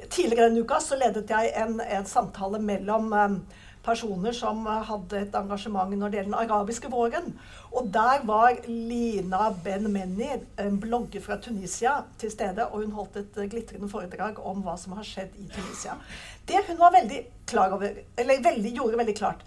[0.07, 3.39] Tidligere denne uka så ledet jeg en, en samtale mellom um,
[3.85, 7.31] personer som hadde et engasjement når det gjelder den arabiske våren.
[7.71, 12.67] Og der var Lina Ben-Menni, en blogger fra Tunisia, til stede.
[12.67, 15.95] Og hun holdt et glitrende foredrag om hva som har skjedd i Tunisia.
[16.49, 19.43] Det hun var veldig klar over, eller veldig, gjorde veldig klart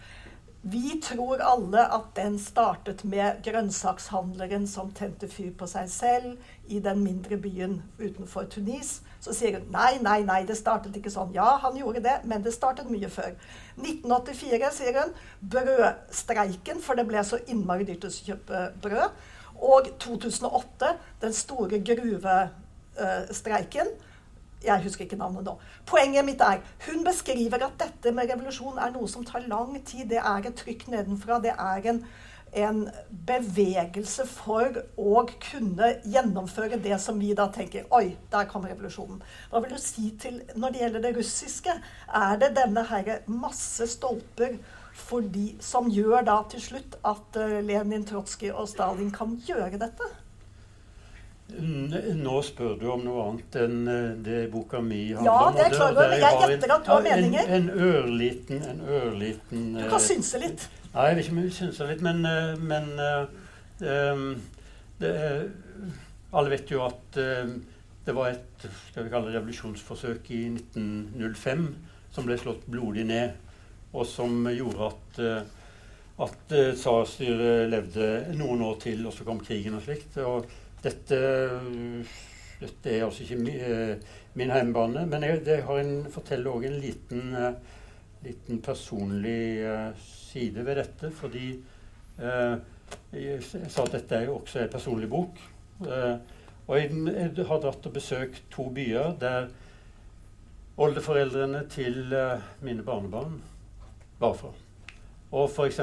[0.62, 6.78] Vi tror alle at den startet med grønnsakshandleren som tente fyr på seg selv i
[6.78, 9.00] den mindre byen utenfor Tunis.
[9.22, 11.30] Så sier hun nei, nei, nei, det startet ikke sånn.
[11.36, 13.36] Ja, han gjorde det, men det startet mye før.
[13.78, 15.12] 1984, sier hun,
[15.52, 19.10] brødstreiken, for det ble så innmari dyrt å kjøpe brød.
[19.62, 23.86] Og 2008, den store gruvestreiken.
[24.62, 25.54] Jeg husker ikke navnet nå.
[25.86, 26.58] Poenget mitt er
[26.88, 30.08] hun beskriver at dette med revolusjon er noe som tar lang tid.
[30.10, 31.38] Det er et trykk nedenfra.
[31.42, 32.04] Det er en,
[32.52, 39.22] en bevegelse for å kunne gjennomføre det som vi da tenker Oi, der kom revolusjonen.
[39.50, 41.76] Hva vil du si til når det gjelder det russiske?
[42.12, 44.58] Er det denne her masse stolper
[44.92, 50.10] fordi, som gjør da til slutt at uh, Lenin, Trotskij og Stalin kan gjøre dette?
[51.52, 55.74] Nå spør du om noe annet enn eh, det boka mi handler Ja, det er
[55.74, 57.50] klart, jeg gjetter at du har en- meninger.
[57.56, 60.64] En ørliten En ørliten Du eh, kan synse litt.
[60.92, 64.32] Nei, jeg vet ikke om jeg synser litt, men, eh, men eh,
[65.00, 65.48] det, er-
[66.32, 67.48] Alle vet jo at eh,
[68.06, 71.66] det var et skal vi kalle det, revolusjonsforsøk i 1905
[72.12, 73.34] som ble slått blodig ned,
[73.92, 75.58] og som gjorde at eh,
[76.22, 80.18] at eh, tsarstyret levde noen år til, og så kom krigen og slikt.
[80.22, 80.44] Og
[80.84, 81.18] dette,
[82.60, 83.96] dette er altså ikke mi, eh,
[84.38, 87.56] min hjemmebane, men jeg, det har en, forteller òg en liten, eh,
[88.26, 91.12] liten personlig eh, side ved dette.
[91.14, 91.48] Fordi
[92.18, 92.54] eh,
[93.16, 95.42] jeg, sa at dette er jo også en personlig bok.
[95.86, 96.16] Eh,
[96.68, 99.50] og jeg, jeg har dratt og besøkt to byer der
[100.80, 103.40] oldeforeldrene til eh, mine barnebarn
[104.22, 104.52] var fra.
[105.32, 105.80] Og f.eks.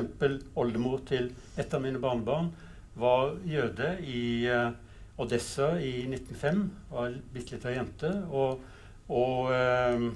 [0.55, 2.51] oldemor til et av mine barnebarn
[2.99, 4.71] var jøde i eh,
[5.19, 6.63] Odessa i 1905.
[6.91, 8.11] Var bitte lita jente.
[8.29, 8.61] Og,
[9.09, 10.09] og eh,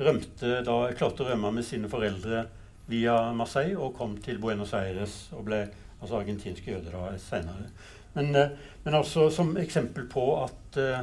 [0.00, 2.46] rømte da, klarte å rømme med sine foreldre
[2.90, 5.62] via Marseille og kom til Buenos Aires og ble
[6.00, 7.70] altså argentinsk jøde da senere.
[8.12, 8.48] Men, eh,
[8.84, 11.00] men altså som eksempel på at, eh,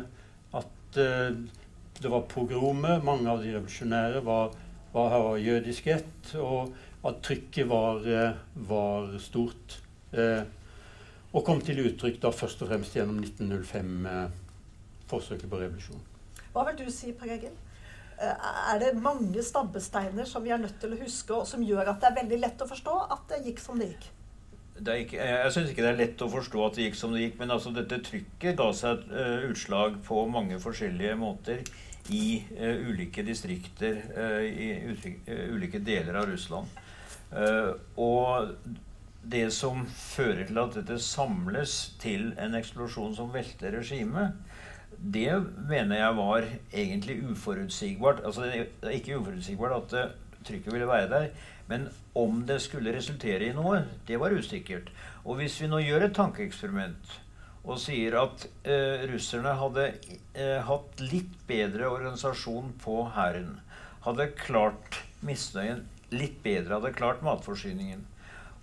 [0.58, 1.32] at eh,
[2.02, 4.52] det var pogromer, mange av de revolusjonære var,
[4.94, 6.74] var, var jødisk ett, og
[7.08, 8.34] at trykket var,
[8.70, 9.82] var stort.
[11.34, 16.04] Og kom til uttrykk da først og fremst gjennom 1905-forsøket på revolusjon.
[16.54, 17.56] Hva vil du si, Per Egil?
[18.18, 21.94] Eh, Er det mange stabbesteiner som vi er nødt til å huske, og som gjør
[21.94, 24.08] at det er veldig lett å forstå at det gikk som det gikk?
[24.78, 27.24] Det ikke, jeg syns ikke det er lett å forstå at det gikk som det
[27.24, 31.64] gikk, men altså dette trykket ga seg et eh, utslag på mange forskjellige måter
[32.14, 36.70] i uh, ulike distrikter uh, i utrik- uh, ulike deler av Russland.
[37.36, 38.54] Eh, og
[39.28, 44.38] det som fører til at dette samles til en eksplosjon som velter regimet,
[44.98, 45.30] det
[45.70, 48.24] mener jeg var egentlig uforutsigbart.
[48.26, 50.16] Altså det er ikke uforutsigbart at eh,
[50.48, 51.30] trykket ville være der,
[51.68, 54.90] men om det skulle resultere i noe, det var usikkert.
[55.26, 57.16] Og hvis vi nå gjør et tankeeksperiment
[57.68, 63.58] og sier at eh, russerne hadde eh, hatt litt bedre organisasjon på hæren,
[64.06, 65.84] hadde klart misnøyen
[66.14, 68.06] litt bedre, hadde klart matforsyningen,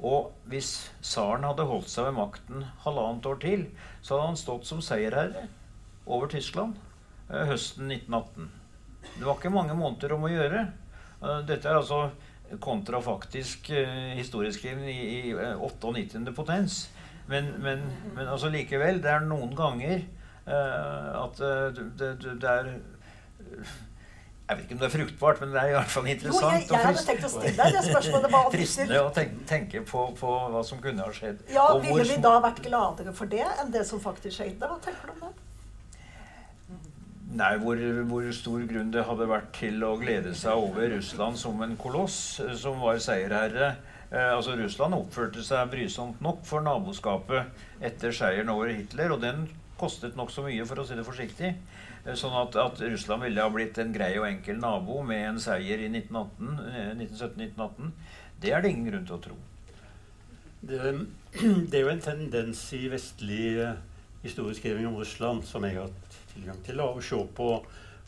[0.05, 0.71] og hvis
[1.05, 3.69] tsaren hadde holdt seg ved makten halvannet år til,
[4.01, 5.45] så hadde han stått som seierherre
[6.07, 6.77] over Tyskland
[7.31, 8.51] eh, høsten 1918.
[9.19, 10.67] Det var ikke mange måneder om å gjøre.
[11.23, 12.09] Eh, Dette er altså
[12.61, 16.35] kontrafaktisk historieskriving historieskrivning i, i eh, 98.
[16.37, 16.85] potens.
[17.27, 17.81] Men, men,
[18.17, 20.03] men altså likevel, det er noen ganger
[20.45, 22.69] uh, at eh, det, det, det er
[24.49, 26.19] Jeg vet ikke om det er fruktbart, men det er i hvert fall Jo, jeg,
[26.19, 26.67] interessant.
[26.69, 28.35] jeg hadde tenkt å stille deg det spørsmålet.
[28.35, 31.41] Hva fristende å tenke, tenke på, på hva som kunne ha skjedd.
[31.55, 34.69] Ja, Ville vi da vært gladere for det enn det som faktisk skjedde?
[34.69, 35.33] Hva tenker du om det?
[37.35, 41.63] Nei, hvor, hvor stor grunn det hadde vært til å glede seg over Russland som
[41.65, 43.73] en koloss eh, som var seierherre.
[44.13, 49.49] Eh, altså Russland oppførte seg brysomt nok for naboskapet etter seieren over Hitler, og den
[49.81, 51.51] kostet nokså mye, for å si det forsiktig.
[52.05, 55.43] Eh, Sånn at, at Russland ville ha blitt en grei og enkel nabo med en
[55.43, 57.93] seier i 1918, eh, 1917-1918,
[58.45, 59.41] det er det ingen grunn til å tro.
[60.63, 60.95] Det,
[61.71, 63.81] det er jo en tendens i vestlig eh,
[64.23, 65.91] historieskriving om Russland som jeg har
[66.35, 67.49] tilgang til, å se på,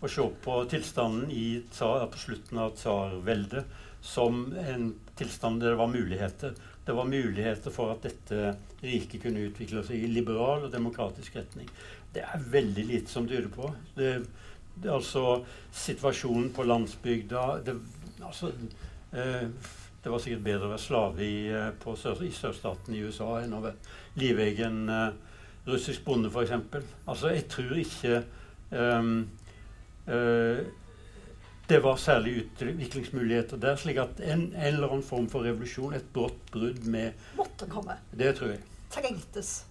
[0.00, 1.30] å se på tilstanden
[1.72, 6.54] tsar, på slutten av tsarveldet som en tilstand der det var muligheter.
[6.86, 8.52] Det var muligheter for at dette
[8.84, 11.70] riket kunne utvikle seg i liberal og demokratisk retning.
[12.14, 13.72] Det er veldig lite som tyder på.
[13.96, 14.12] Det,
[14.76, 15.40] det, altså
[15.74, 17.74] situasjonen på landsbygda det,
[18.20, 18.52] altså,
[19.12, 19.48] eh,
[20.02, 23.64] det var sikkert bedre å være slave i, eh, i sørstaten i USA enn å
[23.64, 25.08] være livegen eh,
[25.66, 26.52] russisk bonde, f.eks.
[27.06, 28.22] Altså, jeg tror ikke
[28.70, 29.28] um,
[30.08, 30.58] uh,
[31.68, 33.76] det var særlig utviklingsmuligheter der.
[33.76, 37.98] Slik at en, en eller annen form for revolusjon, et brått brudd med Måtte komme.
[38.14, 38.60] Det tror jeg.
[38.94, 39.64] Trengtes.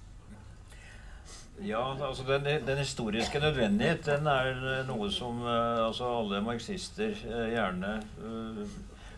[1.63, 7.15] Ja, altså den, den historiske nødvendighet den er eh, noe som uh, altså alle marxister
[7.29, 8.59] uh, gjerne uh,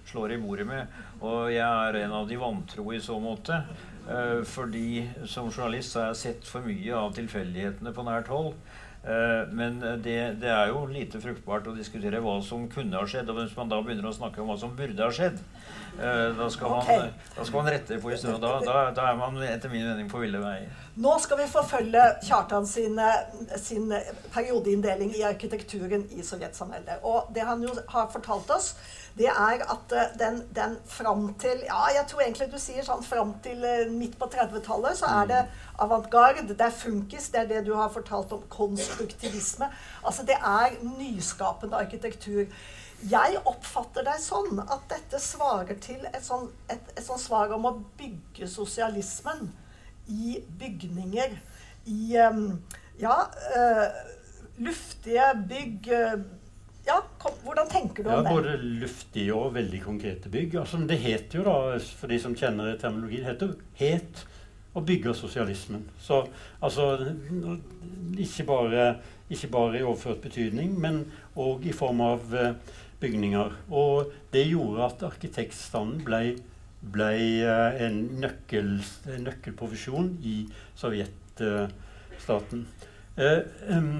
[0.05, 0.99] slår i bordet med.
[1.25, 3.57] Og jeg er en av de vantro i så måte.
[4.10, 8.53] Eh, fordi som journalist har jeg sett for mye av tilfeldighetene på nært hold.
[9.08, 13.30] Eh, men det, det er jo lite fruktbart å diskutere hva som kunne ha skjedd.
[13.32, 15.39] Og hvis man da begynner å snakke om hva som burde ha skjedd,
[15.97, 18.41] da, skal man, da skal man rette på historien.
[18.41, 20.69] Da, da, da er man etter min mening på ville veier.
[20.97, 22.99] Nå skal vi forfølge Kjartan sin,
[23.61, 23.91] sin
[24.33, 27.03] periodeinndeling i arkitekturen i sovjetsamveldet.
[27.05, 28.71] Og det han jo har fortalt oss,
[29.17, 33.03] det er at eh, den, den fram til Ja, jeg tror egentlig du sier sånn
[33.05, 35.39] fram til eh, midt på 30-tallet, så er det
[35.81, 39.69] avantgarde, det er funkis, det er det du har fortalt om konstruktivisme.
[40.03, 42.45] Altså det er nyskapende arkitektur.
[43.05, 47.67] Jeg oppfatter deg sånn at dette svarer til et sånn, et, et sånn svar om
[47.69, 49.51] å bygge sosialismen
[50.09, 51.35] i bygninger.
[51.87, 53.17] I ja,
[53.55, 53.85] eh,
[54.57, 56.17] luftige bygg eh,
[56.87, 58.31] Ja, kom, hvordan tenker du Ja, om det?
[58.31, 60.55] både luftige og veldig konkrete bygg.
[60.55, 61.55] Altså, det heter jo da,
[61.99, 64.23] for de som kjenner terminologien, det heter jo het
[64.77, 65.83] å bygge sosialismen.
[65.99, 66.21] Så
[66.63, 66.89] altså
[68.17, 68.87] ikke bare,
[69.29, 71.03] ikke bare i overført betydning, men
[71.35, 72.53] òg i form av eh,
[73.01, 73.55] bygninger.
[73.69, 76.21] Og det gjorde at arkitektstanden ble,
[76.81, 77.11] ble
[77.45, 78.77] eh, en, nøkkel,
[79.13, 80.37] en nøkkelprofesjon i
[80.77, 82.65] sovjetstaten.
[83.17, 83.41] Eh,
[83.73, 83.91] em,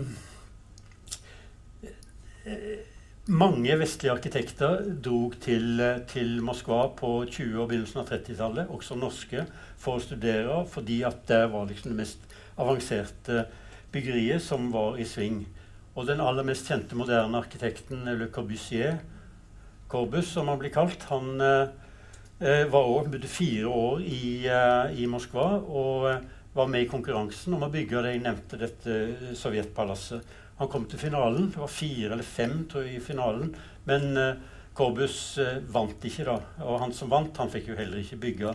[3.28, 9.44] mange vestlige arkitekter drog til, til Moskva på 20- og begynnelsen av 30-tallet, også norske,
[9.78, 13.44] for å studere, fordi at det var liksom det mest avanserte
[13.92, 15.44] byggeriet som var i sving.
[15.98, 19.00] Og den aller mest kjente moderne arkitekten Le Corbusier,
[19.90, 25.08] Corbus som han blir kalt, han eh, var også, bodde fire år i, eh, i
[25.10, 26.20] Moskva og eh,
[26.54, 30.36] var med i konkurransen om å bygge det jeg nevnte, dette eh, sovjetpalasset.
[30.60, 31.50] Han kom til finalen.
[31.54, 33.54] Det var fire eller fem tror jeg, i finalen.
[33.90, 34.34] Men eh,
[34.78, 36.38] Corbus eh, vant ikke, da.
[36.68, 38.54] Og han som vant, han fikk jo heller ikke bygge.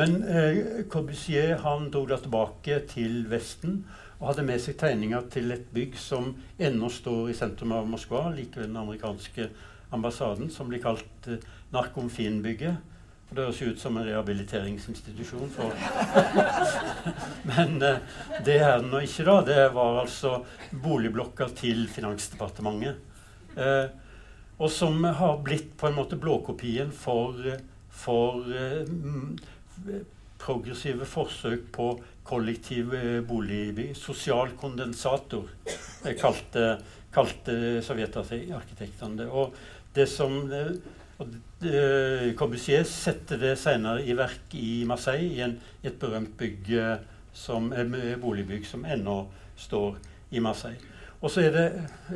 [0.00, 3.82] Men eh, Corbusier han dro da tilbake til Vesten
[4.20, 8.28] og hadde med seg tegninger til et bygg som ennå står i sentrum av Moskva,
[8.36, 9.48] like ved den amerikanske
[9.96, 11.40] ambassaden, som blir kalt eh,
[11.72, 12.76] Narkomfinbygget.
[13.30, 15.52] Og Det høres jo ut som en rehabiliteringsinstitusjon.
[17.50, 18.02] Men eh,
[18.44, 19.38] det er den nå ikke, da.
[19.46, 20.36] Det var altså
[20.84, 23.00] boligblokka til Finansdepartementet.
[23.56, 23.86] Eh,
[24.60, 27.38] og som har blitt på en måte blåkopien for,
[28.02, 28.90] for eh,
[30.40, 31.94] progressive forsøk på
[32.30, 33.90] kollektiv eh.
[33.98, 35.48] Sosial kondensator,
[36.04, 36.78] eh, kalte,
[37.12, 39.28] kalte sovjetarkitektene det.
[39.28, 39.54] Og
[39.94, 40.74] det som eh,
[41.20, 41.34] og
[42.38, 46.70] Corbusier setter det senere i verk i Marseille, i, en, i et berømt bygg
[47.36, 47.68] som,
[48.22, 49.18] boligbygg som ennå
[49.60, 49.98] står
[50.32, 50.80] i Marseille.
[51.20, 51.66] Og så er det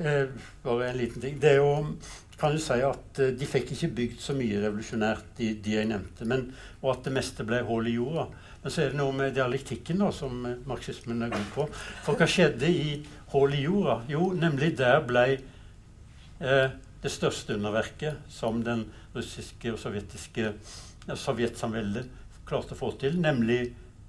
[0.00, 1.36] eh, bare en liten ting.
[1.40, 1.98] Det er jo
[2.40, 6.26] kan du si at De fikk ikke bygd så mye revolusjonært, de, de jeg nevnte,
[6.28, 6.48] men,
[6.82, 8.26] og at det meste ble hull i jorda.
[8.64, 11.66] Men så er det noe med dialektikken da, som marxismen er god på.
[12.06, 12.94] For hva skjedde i
[13.34, 13.98] hull i jorda?
[14.08, 16.72] Jo, nemlig der ble eh,
[17.04, 22.08] det største underverket som den russiske og sovjetiske ja, sovjetsamveldet
[22.48, 23.60] klarte å få til, nemlig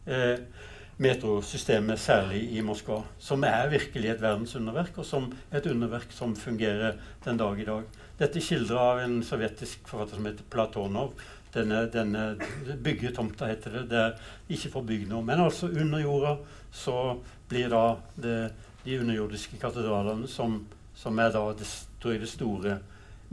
[0.08, 0.40] eh,
[1.04, 6.96] metrosystemet, særlig i Moskva, som er virkelig et verdensunderverk, og som et underverk som fungerer
[7.26, 7.90] den dag i dag.
[8.20, 11.12] Dette er skildra av en sovjetisk forfatter som heter Platonov.
[11.56, 12.24] Denne, denne
[12.84, 14.18] byggetomta heter det, der
[14.52, 15.24] ikke for bygd noe.
[15.24, 16.36] Men altså under jorda
[16.76, 16.98] så
[17.50, 17.86] blir da
[18.20, 18.40] det,
[18.84, 20.60] de underjordiske katedralene som,
[20.96, 21.70] som er da det,
[22.04, 22.78] det store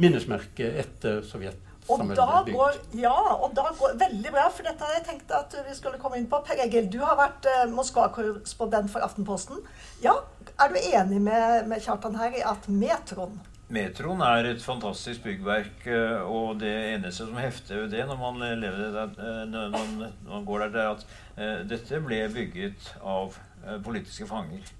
[0.00, 1.58] minnesmerket etter Sovjet.
[1.90, 5.32] Og er da går, ja, og da går Veldig bra, for dette har jeg tenkt
[5.34, 6.38] at vi skulle komme inn på.
[6.46, 9.58] Per Egil, du har vært eh, Moskva-korrespondent for Aftenposten.
[10.04, 10.20] Ja,
[10.62, 13.40] Er du enig med, med Kjartan her i at metroen
[13.72, 18.42] Metroen er et fantastisk byggverk, eh, og det eneste som hefter ved det når man,
[18.60, 19.94] der, eh, når man,
[20.26, 21.06] når man går der, det er at
[21.38, 23.38] eh, dette ble bygget av
[23.84, 24.70] politiske fanger.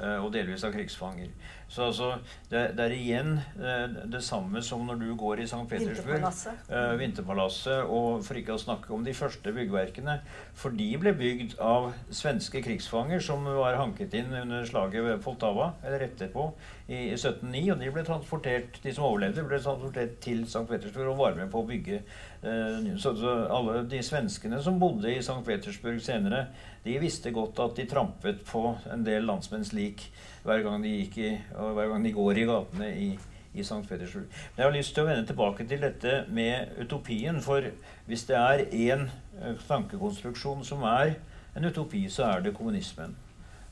[0.00, 1.28] Og delvis av krigsfanger.
[1.70, 2.06] Så altså,
[2.50, 3.28] det, det er igjen
[3.62, 5.60] eh, det samme som når du går i St.
[5.70, 6.16] Petersburg.
[6.16, 6.64] Vinterpalasset.
[6.74, 10.16] eh, Vinterpalasset, og for ikke å snakke om de første byggverkene.
[10.58, 15.70] For de ble bygd av svenske krigsfanger som var hanket inn under slaget ved Poltava,
[15.86, 16.48] eller etterpå,
[16.90, 17.62] i 1709.
[17.76, 20.64] Og de ble transportert, de som overlevde, ble transportert til St.
[20.66, 22.00] Petersburg og var med på å bygge.
[22.42, 25.38] eh, Så, så alle de svenskene som bodde i St.
[25.46, 26.48] Petersburg senere,
[26.84, 28.62] de visste godt at de trampet på
[28.92, 30.06] en del landsmenns lik
[30.44, 33.08] hver gang de, i, hver gang de går i gatene i,
[33.52, 33.82] i St.
[33.88, 34.28] Petersburg.
[34.30, 37.42] Men jeg har lyst til å vende tilbake til dette med utopien.
[37.44, 37.68] For
[38.08, 41.18] hvis det er én eh, tankekonstruksjon som er
[41.56, 43.12] en utopi, så er det kommunismen.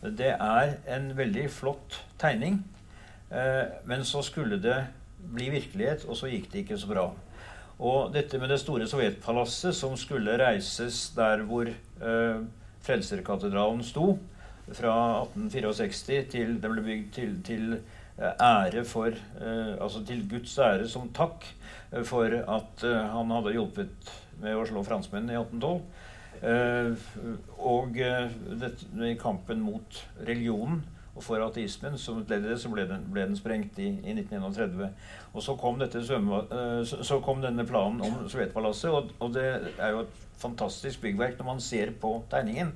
[0.03, 2.61] Det er en veldig flott tegning,
[3.33, 4.83] eh, men så skulle det
[5.19, 7.09] bli virkelighet, og så gikk det ikke så bra.
[7.79, 12.41] Og dette med det store sovjetpalasset som skulle reises der hvor eh,
[12.87, 14.19] Frelserkatedralen sto,
[14.69, 17.65] fra 1864 til den ble bygd til, til
[18.19, 21.47] eh, ære for eh, Altså til Guds ære som takk
[21.93, 24.13] eh, for at han hadde hjulpet
[24.43, 25.81] med å slå franskmennene i 1812.
[26.39, 26.93] Eh,
[27.59, 30.85] og dette, i kampen mot religionen
[31.19, 33.89] og for ateismen som et ledd i det, så ble den, ble den sprengt i,
[34.07, 34.93] i 1931.
[35.33, 40.05] Og så kom, dette så kom denne planen om Sovjetpalasset, og, og det er jo
[40.05, 42.73] et fantastisk byggverk når man ser på tegningen.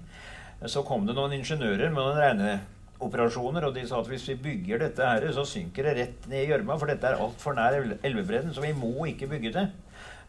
[0.70, 4.84] Så kom det noen ingeniører med noen regneoperasjoner, og de sa at hvis vi bygger
[4.84, 8.54] dette her, så synker det rett ned i gjørma, for dette er altfor nær elvebredden,
[8.54, 9.66] så vi må ikke bygge det.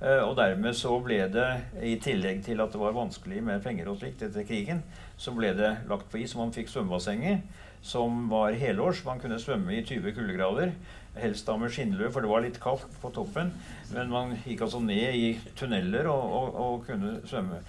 [0.01, 1.49] Eh, Og dermed så ble det,
[1.85, 4.81] i tillegg til at det var vanskelig med penger og slikt etter krigen,
[5.17, 6.33] så ble det lagt på is.
[6.35, 7.45] Man fikk svømmebassenget,
[7.83, 9.03] som var helårs.
[9.05, 10.73] Man kunne svømme i 20 kuldegrader.
[11.19, 13.51] Helst da med skinnlue, for det var litt kaldt på toppen.
[13.93, 17.59] Men man gikk altså ned i tunneler og, og, og kunne svømme.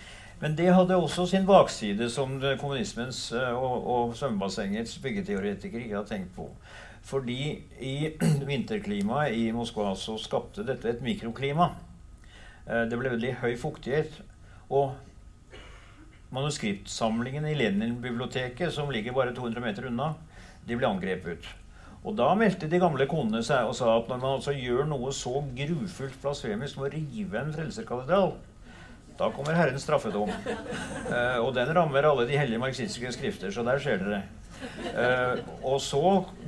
[0.41, 6.09] Men det hadde også sin bakside, som kommunismens eh, og, og svømmebassengets byggeteoretikere ikke har
[6.09, 6.49] tenkt på.
[7.05, 7.39] Fordi
[7.81, 7.95] i
[8.51, 11.71] vinterklimaet i Moskva så skapte dette et mikroklima.
[12.67, 14.23] Eh, Det ble veldig høy fuktighet.
[14.71, 14.95] Og
[16.35, 20.14] manuskriptsamlingen i Lenin-biblioteket, som ligger bare 200 meter unna,
[20.64, 21.51] de ble angrepet.
[22.05, 25.12] Og da meldte de gamle konene seg og sa at når man altså gjør noe
[25.16, 28.35] så grufullt blasfemisk som å rive en frelserkatedral,
[29.18, 30.33] da kommer Herrens straffedom.
[31.05, 34.22] Eh, og den rammer alle de hellige marxistiske skrifter, så der ser dere.
[34.91, 36.01] Eh, og så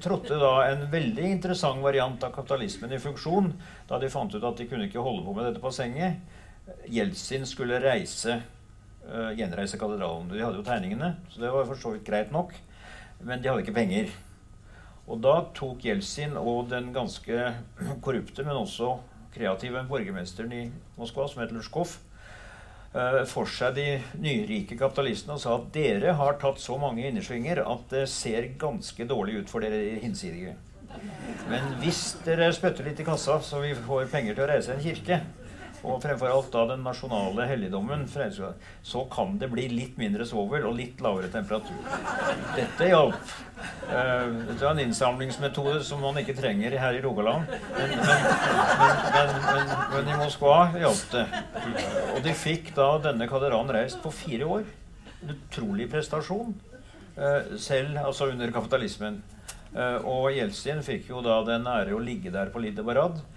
[0.03, 3.51] trådte da en veldig interessant variant av kapitalismen i funksjon
[3.89, 6.22] da de fant ut at de kunne ikke holde på med dette bassenget.
[6.91, 8.41] Jeltsin skulle reise,
[9.07, 10.28] eh, gjenreise katedralen.
[10.30, 12.54] De hadde jo tegningene, så det var for så vidt greit nok.
[13.24, 14.11] Men de hadde ikke penger.
[15.07, 17.52] Og da tok Jeltsin og den ganske
[18.04, 18.96] korrupte, men også
[19.36, 21.96] kreative borgermesteren i Moskva, som het Lutsjkov,
[22.96, 23.88] eh, for seg de
[24.22, 29.09] nyrike kapitalistene og sa at dere har tatt så mange innersvinger at det ser ganske
[29.09, 30.57] dårlig ut for dere hinsidige.
[31.50, 34.82] Men hvis dere spytter litt i kassa, så vi får penger til å reise en
[34.82, 35.20] kirke,
[35.85, 40.77] og fremfor alt da den nasjonale helligdommen, så kan det bli litt mindre svovel og
[40.79, 41.77] litt lavere temperatur.
[42.57, 43.35] Dette hjalp.
[43.91, 47.47] Eh, Dette var en innsamlingsmetode som man ikke trenger her i Rogaland.
[47.77, 51.27] Men, men, men, men, i Moskva hjalp det.
[52.16, 54.66] Og de fikk da denne katedralen reist på fire år.
[55.22, 56.55] En utrolig prestasjon.
[57.16, 59.22] eh, Selv altså under kapitalismen.
[59.77, 63.36] Eh, Og Jeltsin fikk jo da den ære å ligge der på Lide Barad eh,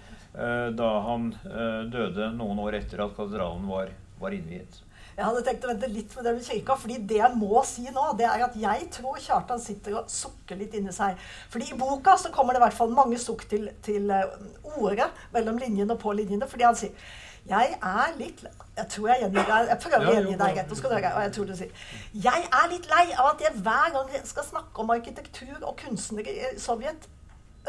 [0.76, 4.82] da han eh, døde noen år etter at katedralen var, var innviet.
[5.16, 7.82] Jeg hadde tenkt å vente litt med det med kirka, fordi det jeg må si
[7.92, 11.18] nå, det er at jeg tror Kjartan sitter og sukker litt inni seg.
[11.52, 14.38] Fordi i boka så kommer det i hvert fall mange sukk til, til eh,
[14.78, 16.48] ordet mellom linjene og på linjene.
[16.48, 16.94] Fordi han sier
[17.48, 18.42] jeg er litt
[18.76, 19.70] Jeg tror jeg gjengir deg.
[19.70, 20.74] Jeg prøver å gjengi deg rett.
[20.76, 21.86] skal dere, og jeg tror du sier
[22.26, 26.32] Jeg er litt lei av at jeg hver gang skal snakke om arkitektur og kunstnere
[26.32, 27.19] i Sovjet, eh,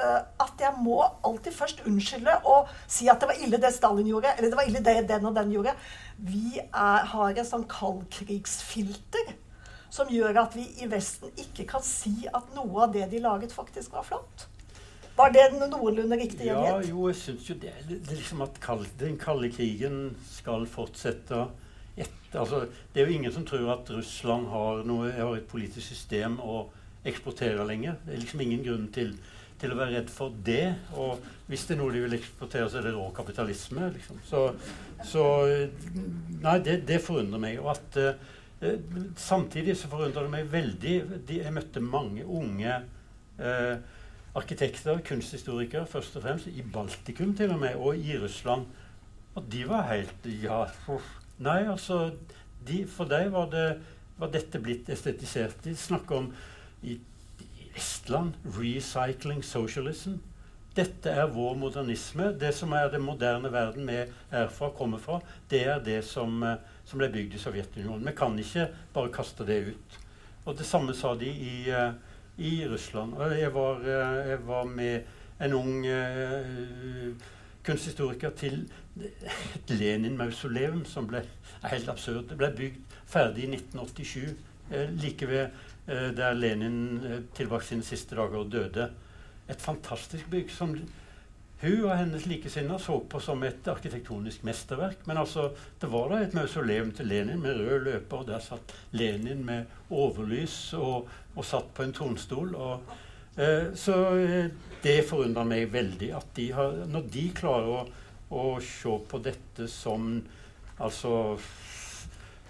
[0.02, 4.34] at jeg må alltid først unnskylde og si at det var ille det Stalin gjorde,
[4.38, 5.76] eller det var ille det den og den gjorde.
[6.18, 9.36] Vi er, har en sånn kaldkrigsfilter
[9.92, 13.54] som gjør at vi i Vesten ikke kan si at noe av det de laget,
[13.54, 14.48] faktisk var flott.
[15.18, 18.88] Var det noenlunde riktig Ja, jo, jeg syns jo det, det er liksom at kald,
[19.00, 21.50] den kalde krigen skal fortsette
[22.00, 25.84] Et, altså, Det er jo ingen som tror at Russland har, noe, har et politisk
[25.92, 26.70] system å
[27.06, 27.98] eksportere lenger.
[28.06, 29.12] Det er liksom ingen grunn til,
[29.62, 30.66] til å være redd for det.
[30.98, 33.90] Og hvis det er noe de vil eksportere, så er det rå kapitalisme.
[33.96, 34.22] Liksom.
[34.28, 34.44] Så,
[35.08, 35.26] så
[36.42, 37.60] Nei, det, det forundrer meg.
[37.62, 38.78] Og at eh,
[39.18, 40.96] Samtidig så forundrer det meg veldig
[41.26, 42.76] de, Jeg møtte mange unge
[43.42, 43.78] eh,
[44.38, 48.68] arkitekter, kunsthistorikere først og fremst, i Baltikum til og med, og i Russland.
[49.36, 50.66] Og de var helt Ja,
[51.40, 52.12] nei, altså
[52.68, 53.68] de, For dem var, det,
[54.22, 55.64] var dette blitt estetisert.
[55.66, 56.30] De snakker om
[56.86, 57.00] i
[57.76, 60.20] Estland recycling socialism.
[60.76, 62.32] Dette er vår modernisme.
[62.40, 65.20] Det som er den moderne verden vi er fra, kommer fra,
[65.52, 68.08] det er det som, eh, som ble bygd i Sovjetunionen.
[68.08, 70.00] Vi kan ikke bare kaste det ut.
[70.46, 71.92] Og det samme sa de i, eh,
[72.38, 73.14] i Russland.
[73.14, 75.02] Og jeg var, eh, jeg var med
[75.42, 77.14] en ung uh,
[77.66, 78.64] kunsthistoriker til
[79.02, 81.24] et Lenin-mausoleum som ble
[81.64, 82.28] helt absurd.
[82.30, 84.36] Det ble bygd ferdig i 1987,
[84.72, 85.48] eh, like ved
[86.16, 88.90] der Lenin eh, tilbrakte sine siste dager og døde.
[89.50, 90.76] Et fantastisk bygg som
[91.62, 95.04] hun og hennes likesinnede så på som et arkitektonisk mesterverk.
[95.06, 95.52] Men altså,
[95.82, 98.18] det var da et mausoleum til Lenin med rød løper.
[98.18, 102.56] og Der satt Lenin med overlys og, og satt på en tronstol.
[102.56, 102.94] Og,
[103.38, 104.50] eh, så eh,
[104.82, 107.82] det forundrer meg veldig at de har Når de klarer å,
[108.32, 110.16] å se på dette som
[110.82, 111.38] altså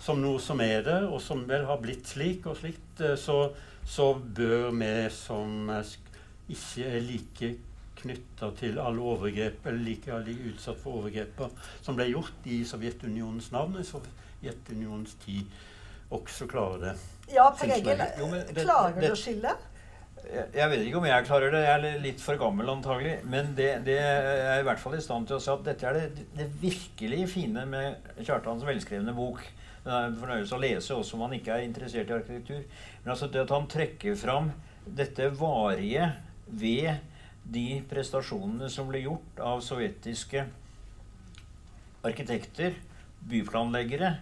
[0.02, 3.52] som noe som er det, og som vel har blitt slik og slikt, eh, så,
[3.86, 5.70] så bør vi som
[6.52, 7.52] ikke er like
[8.02, 11.44] knytta til alle overgrep, eller like, alle utsatt for overgrep
[11.86, 15.46] som ble gjort i Sovjetunionens navn i Sovjetunionens tid,
[16.12, 16.96] også klarer det.
[17.32, 18.02] Ja, Per Egil,
[18.58, 19.54] klarer du å skille?
[20.32, 21.62] Jeg vet ikke om jeg klarer det.
[21.66, 23.16] Jeg er litt for gammel antagelig.
[23.32, 25.98] Men det, det er i hvert fall i stand til å si at dette er
[25.98, 29.42] det, det virkelig fine med Kjartans velskrevne bok.
[29.84, 32.66] Den er en fornøyelse å lese også om man ikke er interessert i arkitektur.
[33.04, 34.52] Men altså det at han trekker fram
[34.86, 36.12] dette varige
[36.46, 37.02] ved
[37.52, 40.46] de prestasjonene som ble gjort av sovjetiske
[42.06, 42.78] arkitekter,
[43.30, 44.16] byplanleggere,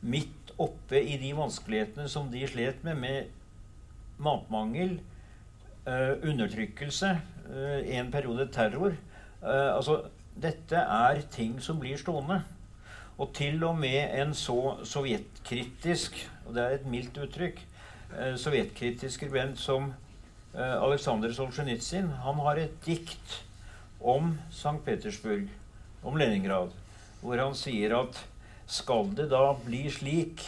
[0.00, 4.98] midt oppe i de vanskelighetene som de slet med, med matmangel,
[5.86, 7.10] eh, undertrykkelse,
[7.50, 8.96] eh, en periode terror.
[9.42, 10.02] Eh, altså,
[10.40, 12.42] dette er ting som blir stående.
[13.20, 16.16] Og til og med en så sovjetkritisk,
[16.46, 17.60] og det er et mildt uttrykk,
[18.16, 19.90] eh, sovjetkritisk skribent som
[20.54, 23.42] eh, Aleksandr Solzjenitsyn, han har et dikt
[24.00, 24.78] om St.
[24.86, 25.50] Petersburg,
[26.02, 26.72] om Leningrad,
[27.20, 28.22] hvor han sier at
[28.70, 30.46] skal det da bli slik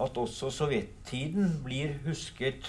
[0.00, 2.68] at også sovjettiden blir husket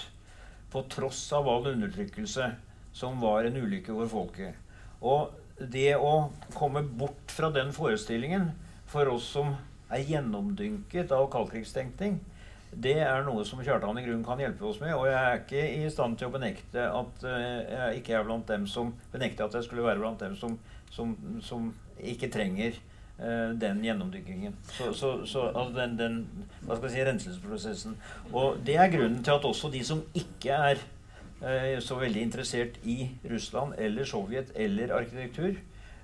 [0.74, 2.52] på tross av all undertrykkelse
[2.98, 4.56] som var en ulykke for folket.
[5.00, 8.52] Og det å komme bort fra den forestillingen
[8.88, 9.54] for oss som
[9.94, 12.20] er gjennomdynket av kaldkrigstenkning,
[12.72, 14.94] det er noe som Kjartan i grunnen kan hjelpe oss med.
[14.98, 18.50] Og jeg er ikke i stand til å benekte at eh, jeg ikke er blant
[18.50, 20.58] dem som benekter at jeg skulle være blant dem som,
[20.94, 22.76] som, som ikke trenger
[23.22, 24.58] uh, den gjennomdykkingen.
[24.76, 26.20] Så, så, så altså den, den
[26.68, 27.98] hva skal jeg si, renselsesprosessen.
[28.34, 30.84] Og det er grunnen til at også de som ikke er
[31.42, 33.00] eh, så veldig interessert i
[33.32, 35.58] Russland eller Sovjet eller arkitektur,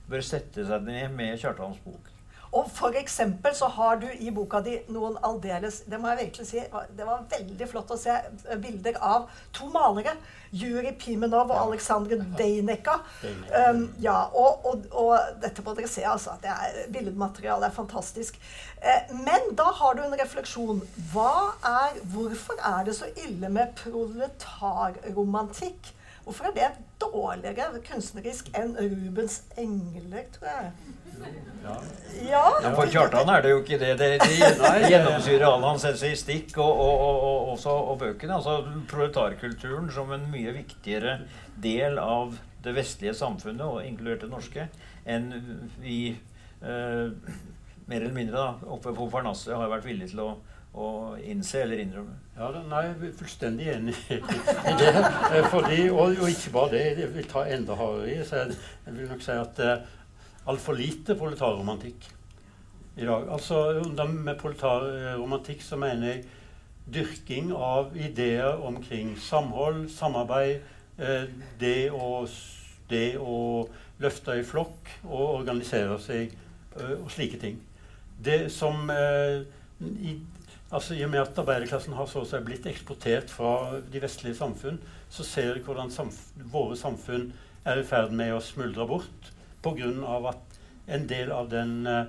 [0.09, 2.12] bør sette seg ned med Kjartans bok.
[2.53, 6.47] Og for eksempel så har du i boka di noen aldeles Det må jeg virkelig
[6.47, 6.59] si,
[6.97, 10.13] det var veldig flott å se eh, bilder av to malere.
[10.53, 12.99] Juri Pimenov og Aleksandr Dejneka.
[13.25, 16.31] Um, ja, og, og, og dette må dere se, altså.
[16.43, 18.37] Det er, billedmaterialet er fantastisk.
[18.77, 20.81] Eh, men da har du en refleksjon.
[21.13, 25.81] Hva er, hvorfor er det så ille med proletarromantikk?
[26.23, 26.69] Hvorfor er det
[27.03, 30.71] dårligere kunstnerisk enn Rubens engler, tror jeg?
[31.63, 31.75] Ja.
[32.29, 32.71] Ja.
[32.75, 33.93] For Kjartan er det jo ikke det.
[33.99, 38.39] Det, det, gjennomsyrer all hans essaystikk og, og, og, og, også, og bøkene.
[38.39, 38.57] Altså
[38.91, 41.19] proletarkulturen som en mye viktigere
[41.63, 44.67] del av det vestlige samfunnet, og inkludert det norske,
[45.05, 45.31] enn
[45.83, 45.97] vi
[46.63, 47.11] eh,
[47.87, 50.29] mer eller mindre da, oppe på Parnasset har vært villige til å,
[50.73, 50.87] å
[51.19, 52.15] innse eller innrømme.
[52.37, 54.19] Ja, da, nei, jeg er fullstendig enig i
[54.79, 54.93] det.
[54.93, 58.19] Eh, Fordi, og, og ikke bare det, jeg vil ta enda hardere i.
[58.27, 59.83] Så jeg, jeg vil nok si at det er
[60.49, 62.07] altfor lite proletarromantikk
[62.97, 63.27] i dag.
[63.31, 66.25] Altså, Med proletarromantikk så mener jeg
[66.93, 70.63] dyrking av ideer omkring samhold, samarbeid,
[70.99, 71.29] eh,
[71.59, 72.25] det, å,
[72.89, 73.37] det å
[74.03, 77.61] løfte i flokk og organisere seg eh, og slike ting.
[78.23, 79.43] Det som eh,
[79.83, 80.17] i,
[80.71, 84.37] altså I og med at arbeiderklassen har så å si blitt eksportert fra de vestlige
[84.39, 84.79] samfunn,
[85.13, 86.19] så ser vi hvordan samf
[86.53, 87.31] våre samfunn
[87.69, 89.31] er i ferd med å smuldre bort
[89.63, 89.89] pga.
[90.29, 92.05] at en del av den eh,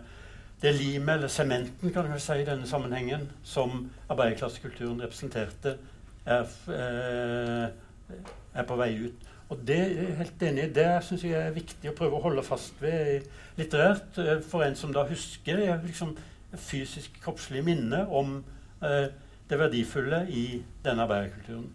[0.65, 5.77] det limet, eller sementen, kan vi si i denne sammenhengen, som arbeiderklassekulturen representerte,
[6.25, 8.17] er, eh,
[8.55, 9.27] er på vei ut.
[9.55, 10.73] Og det er jeg helt enig i.
[10.75, 13.29] Det syns jeg er viktig å prøve å holde fast ved
[13.59, 14.19] litterært.
[14.19, 16.17] eh, For en som da husker liksom,
[16.59, 18.41] fysisk, kroppslig minne om
[18.83, 19.07] eh,
[19.51, 21.69] det verdifulle i denne arbeiderkulturen.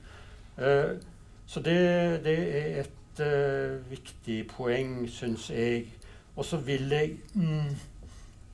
[0.57, 0.97] Eh,
[1.47, 1.77] så det,
[2.25, 5.87] det er et eh, viktig poeng, syns jeg.
[6.35, 7.71] Og så vil jeg, mm,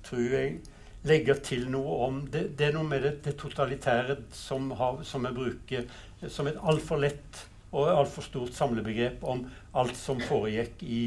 [0.05, 0.59] tror jeg,
[1.05, 5.25] legge til noe om Det, det er noe med det, det totalitære som, har, som
[5.25, 5.83] jeg bruker
[6.33, 7.43] som et altfor lett
[7.75, 9.43] og altfor stort samlebegrep om
[9.75, 11.01] alt som foregikk i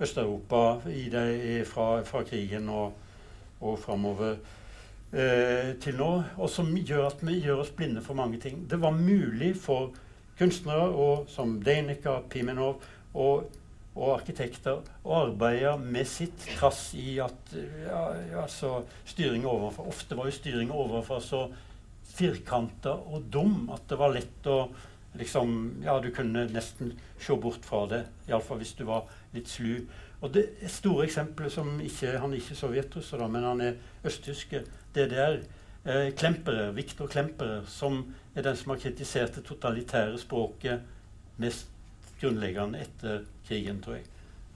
[0.00, 0.80] Øst-Europa
[1.68, 2.92] fra, fra krigen og,
[3.60, 4.36] og framover
[5.12, 8.62] eh, til nå, og som gjør at vi gjør oss blinde for mange ting.
[8.70, 9.90] Det var mulig for
[10.38, 12.80] kunstnere og, som Deinika, Pimenov
[13.14, 13.50] og,
[13.94, 18.04] og arkitekter å arbeide med sitt trass i at ja,
[18.44, 21.42] altså, styring overfor Ofte var jo styring overfor så
[22.10, 24.62] firkanta og dum at det var lett å
[25.18, 28.04] liksom Ja, du kunne nesten se bort fra det.
[28.28, 29.86] Iallfall hvis du var litt slu.
[30.20, 34.64] Og det store eksempelet som ikke Han er ikke sovjetrusser, da, men han er østtyske.
[34.94, 35.40] DDR.
[35.84, 38.02] Eh, Klemperer, Viktor Klemperer, som
[38.34, 40.82] er den som har kritisert det totalitære språket
[41.40, 41.70] mest
[42.20, 44.04] grunnleggende etter krigen, tror jeg.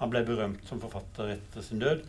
[0.00, 2.02] Han ble berømt som forfatter etter sin død.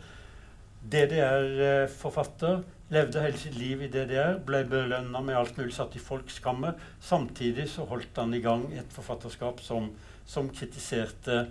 [0.92, 2.62] DDR-forfatter.
[2.94, 4.38] Levde hele sitt liv i DDR.
[4.46, 6.76] Ble belønna med alt mulig, satt i folkskammer.
[7.02, 9.90] Samtidig så holdt han i gang et forfatterskap som,
[10.26, 11.46] som kritiserte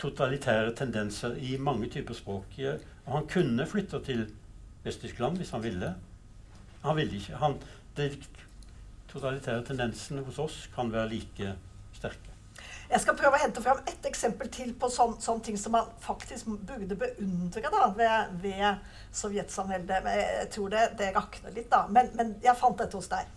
[0.00, 2.60] totalitære tendenser i mange typer språk.
[3.06, 4.26] Og han kunne flytte til
[4.84, 5.94] Vest-Tyskland hvis han ville.
[6.84, 7.40] Han ville ikke.
[7.40, 7.56] Han,
[7.96, 8.10] de
[9.10, 11.54] totalitære tendensene hos oss kan være like
[11.96, 12.36] sterke.
[12.90, 15.90] Jeg skal prøve å hente fram ett eksempel til på sånne sånn ting som man
[16.02, 18.80] faktisk burde beundre da, ved, ved
[19.14, 20.08] sovjetsamveldet.
[20.10, 21.84] Jeg tror det, det rakner litt, da.
[21.86, 23.28] Men, men, jeg fant dette hos deg.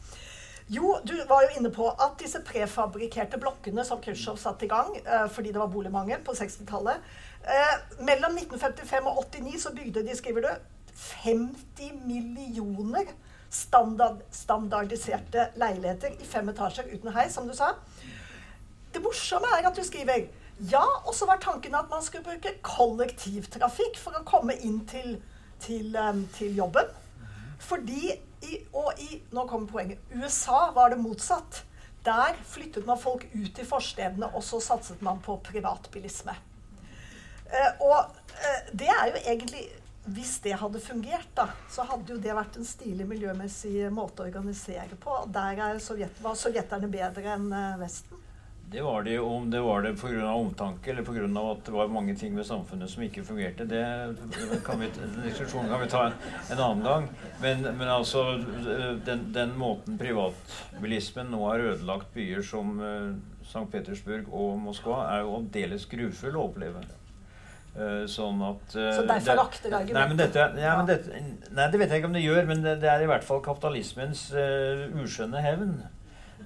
[0.74, 4.94] Jo, du var jo inne på at disse prefabrikkerte blokkene som Khrusjtsjov satte i gang
[5.02, 7.02] eh, fordi det var boligmangel på 60-tallet
[7.44, 7.74] eh,
[8.08, 10.50] Mellom 1955 og 89 så bygde de, skriver du,
[10.96, 13.12] 50 millioner
[13.54, 17.74] standard, standardiserte leiligheter i fem etasjer uten heis, som du sa.
[18.94, 20.28] Det morsomme er at du skriver
[20.70, 25.18] ja, og så var tanken at man skulle bruke kollektivtrafikk for å komme inn til,
[25.64, 25.98] til,
[26.38, 26.92] til jobben.
[27.64, 28.14] Fordi
[28.44, 30.02] i, Og i Nå kommer poenget.
[30.14, 31.64] USA var det motsatt.
[32.04, 36.36] Der flyttet man folk ut i forstedene, og så satset man på privatbilisme.
[37.48, 37.98] Uh, og
[38.34, 39.64] uh, det er jo egentlig
[40.04, 44.26] Hvis det hadde fungert, da, så hadde jo det vært en stilig miljømessig måte å
[44.28, 45.22] organisere på.
[45.32, 48.20] Der Sovjet, var sovjeterne bedre enn uh, Vesten.
[48.74, 50.32] Det var det om det var det pga.
[50.34, 51.52] omtanke eller pga.
[51.52, 53.68] at det var mange ting ved samfunnet som ikke fungerte.
[53.70, 53.86] Det
[54.66, 56.16] kan vi, den diskusjonen kan vi ta en,
[56.52, 57.08] en annen gang.
[57.42, 58.24] Men, men altså
[59.06, 63.14] den, den, måten privatbilismen nå har ødelagt byer som uh,
[63.46, 63.68] St.
[63.72, 66.82] Petersburg og Moskva, er jo aldeles grufull å oppleve.
[67.78, 70.00] Uh, sånn at uh, Så derfor rakter det argumentet?
[70.02, 72.66] Nei, men dette, ja, men dette, nei, det vet jeg ikke om det gjør, men
[72.66, 75.84] det, det er i hvert fall kapitalismens uskjønne hevn.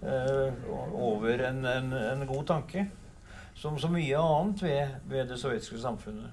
[0.03, 0.53] Eh,
[0.93, 2.87] over en, en, en, god tanke.
[3.55, 6.29] Som så mye annet ved, ved det sovjetiske samfunnet.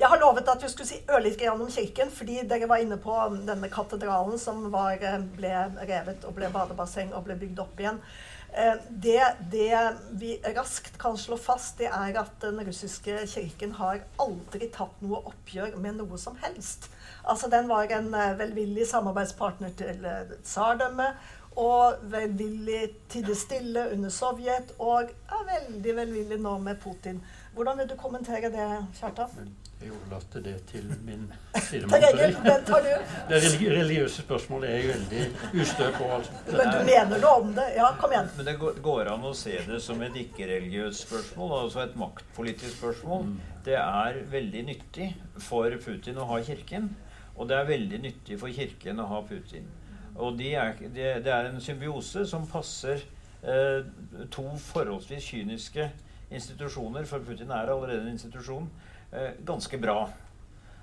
[0.00, 2.98] Jeg har lovet at vi skulle si ørlite grann om kirken, fordi dere var inne
[3.00, 3.14] på
[3.46, 5.54] denne katedralen som var, eh, ble
[5.88, 8.02] revet og ble badebasseng og ble bygd opp igjen.
[8.52, 9.22] Eh, det,
[9.52, 9.72] det,
[10.20, 15.22] vi raskt kan slå fast, det er at den russiske kirken har aldri tatt noe
[15.32, 16.90] oppgjør med noe som helst.
[17.24, 20.04] Altså, Den var en velvillig samarbeidspartner til
[20.42, 22.82] tsardømmet og velvillig
[23.12, 27.20] til det stille under Sovjet, og er veldig velvillig nå med Putin.
[27.54, 29.50] Hvordan vil du kommentere det, Kjartan?
[29.82, 31.26] Jeg overlater det til min
[31.66, 32.00] sidemann.
[33.28, 36.06] det religiøse spørsmålet er jeg veldig ustø på.
[36.16, 36.38] Altså.
[36.46, 37.66] Men du mener noe om det?
[37.76, 38.30] Ja, kom igjen.
[38.38, 43.26] Men det går an å se det som et ikke-religiøst spørsmål, altså et maktpolitisk spørsmål.
[43.32, 43.38] Mm.
[43.66, 46.92] Det er veldig nyttig for Putin å ha Kirken,
[47.36, 49.66] og det er veldig nyttig for Kirken å ha Putin.
[50.16, 53.00] Og det er, de, det er en symbiose som passer
[53.42, 53.84] eh,
[54.32, 55.88] to forholdsvis kyniske
[56.32, 58.68] institusjoner, for Putin er allerede en institusjon,
[59.12, 60.02] eh, ganske bra.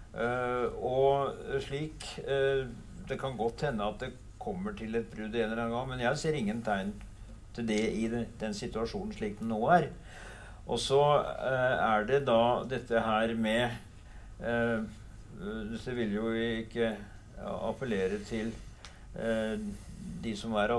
[0.09, 2.65] Eh, og slik eh,
[3.09, 4.09] Det kan godt hende at det
[4.41, 6.93] kommer til et brudd en eller annen gang, men jeg ser ingen tegn
[7.55, 9.89] til det i den, den situasjonen slik den nå er.
[10.69, 13.69] Og så eh, er det da dette her med
[14.45, 14.81] eh,
[15.39, 16.91] Det vil jo ikke
[17.39, 18.51] appellere til
[20.21, 20.73] de som er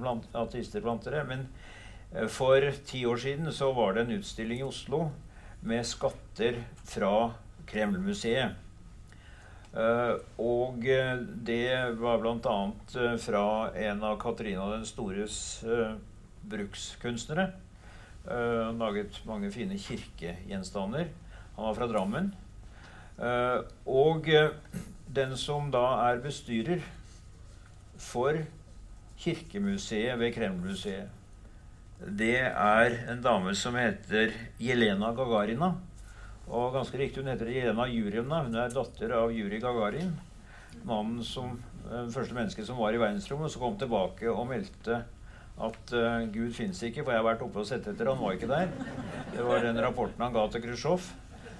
[0.00, 1.24] blant, ateister blant dere.
[1.28, 1.46] Men
[2.12, 5.10] eh, for ti år siden så var det en utstilling i Oslo
[5.66, 7.32] med skatter fra
[7.66, 8.62] Kreml-museet.
[9.76, 10.80] Uh, og
[11.44, 12.54] det var bl.a.
[13.20, 13.46] Fra
[13.76, 15.36] en av Katarina den stores
[16.48, 17.50] brukskunstnere.
[18.24, 21.10] Han laget mange fine kirkegjenstander.
[21.58, 22.30] Han var fra Drammen.
[23.84, 24.30] og
[25.18, 26.80] den som da er bestyrer
[27.98, 28.38] for
[29.20, 31.12] Kirkemuseet ved Kremlmuseet.
[31.96, 35.72] Det er en dame som heter Jelena Gagarina.
[36.46, 38.42] Og ganske riktig, hun heter Jelena Jurjevna.
[38.44, 40.12] Hun er datter av Juri Gagarin.
[40.84, 41.56] Mannen som,
[41.90, 45.04] eh, første mennesket som var i verdensrommet, som kom tilbake og meldte
[45.56, 48.10] at uh, Gud fins ikke, for jeg har vært oppe og sett etter.
[48.12, 48.68] Han var ikke der.
[49.32, 51.06] Det var den rapporten han ga til Khrusjtsjov.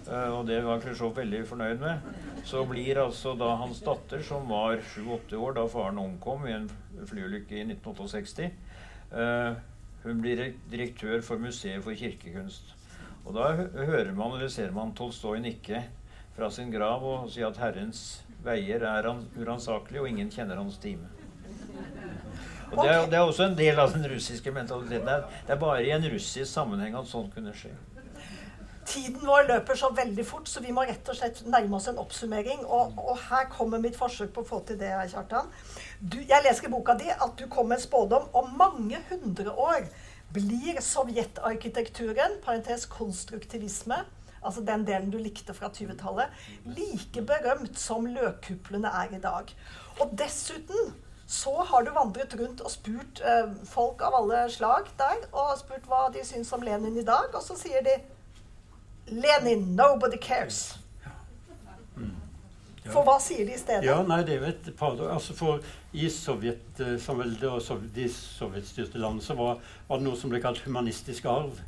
[0.06, 2.10] Uh, og det var Khrusjtsjov veldig fornøyd med.
[2.46, 6.68] Så blir altså da hans datter, som var 7-8 år da faren omkom i en
[7.10, 8.50] flyulykke i 1968,
[9.16, 9.58] uh,
[10.06, 12.70] hun blir direktør for Museet for kirkekunst.
[13.26, 15.82] Og da hører man eller ser man Tolstoj nikke
[16.36, 18.02] fra sin grav og si at Herrens
[18.46, 21.08] veier er uransakelige, og ingen kjenner hans time.
[22.70, 25.06] Og det er, det er også en del av den russiske mentaliteten.
[25.06, 27.74] Det er, det er bare i en russisk sammenheng at sånt kunne skje.
[28.86, 31.98] Tiden vår løper så veldig fort, så vi må rett og slett nærme oss en
[31.98, 32.62] oppsummering.
[32.64, 35.48] Og, og her kommer mitt forsøk på å få til det, Kjartan.
[35.98, 39.50] Du, jeg leser i boka di at du kom med en spådom om mange hundre
[39.50, 39.88] år
[40.34, 43.98] blir sovjetarkitekturen, parentes konstruktivisme,
[44.42, 46.30] altså den delen du likte fra 20-tallet,
[46.76, 49.50] like berømt som løkkuplene er i dag.
[50.00, 50.94] Og dessuten
[51.26, 55.88] så har du vandret rundt og spurt eh, folk av alle slag der, og spurt
[55.90, 57.96] hva de syns om Lenin i dag, og så sier de
[59.06, 60.74] Lenin, nobody cares.
[62.92, 63.86] For hva sier de i stedet?
[63.86, 65.10] Ja, nei, det er jo et paradoks.
[65.16, 65.64] Altså for
[65.96, 69.58] I Sovjetsamveldet og sov de sovjetstyrte landene så var,
[69.88, 71.58] var, det noe som ble kalt humanistisk arv.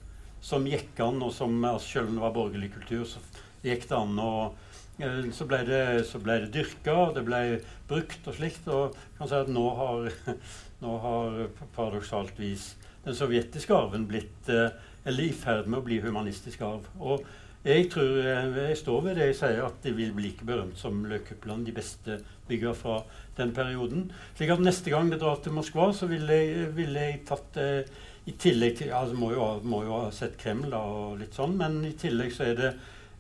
[0.45, 3.23] Som gikk an, og som altså, selv om det var borgerlig kultur, så
[3.65, 4.19] gikk det an.
[4.23, 7.43] og eh, så ble det, så ble det dyrka, det ble
[7.91, 8.71] brukt og slikt.
[8.71, 10.13] Og kan si at nå har,
[10.85, 11.41] nå har
[11.75, 12.77] paradoksalt vis
[13.09, 14.71] den sovjetiske arven blitt eh,
[15.05, 16.89] Eller i ferd med å bli humanistisk arv.
[16.99, 17.25] Og
[17.67, 20.79] jeg tror eh, jeg står ved det jeg sier, at de vil bli like berømt
[20.79, 22.19] som løkkuplene, de beste
[22.49, 23.01] bygger fra
[23.37, 24.07] den perioden.
[24.39, 27.99] Slik at neste gang det drar til Moskva, så ville jeg, vil jeg tatt eh,
[28.29, 31.57] i tillegg til altså må jo, må jo ha sett Kreml da, og litt sånn,
[31.59, 32.73] men i tillegg så er det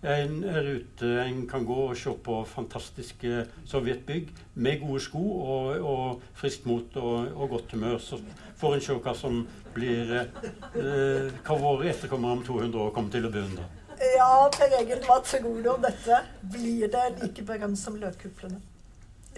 [0.02, 6.22] en rute en kan gå og se på fantastiske sovjetbygg med gode sko og, og
[6.38, 7.98] friskt mot og, og, godt humør.
[7.98, 8.20] Så
[8.60, 9.40] får en se hva som
[9.74, 13.66] blir eh, hva våre etterkommere om 200 år kommer til å beundre.
[13.98, 16.20] Ja, Per Egil, hva tror du om dette?
[16.54, 18.60] Blir det like berømt som løkkuplene?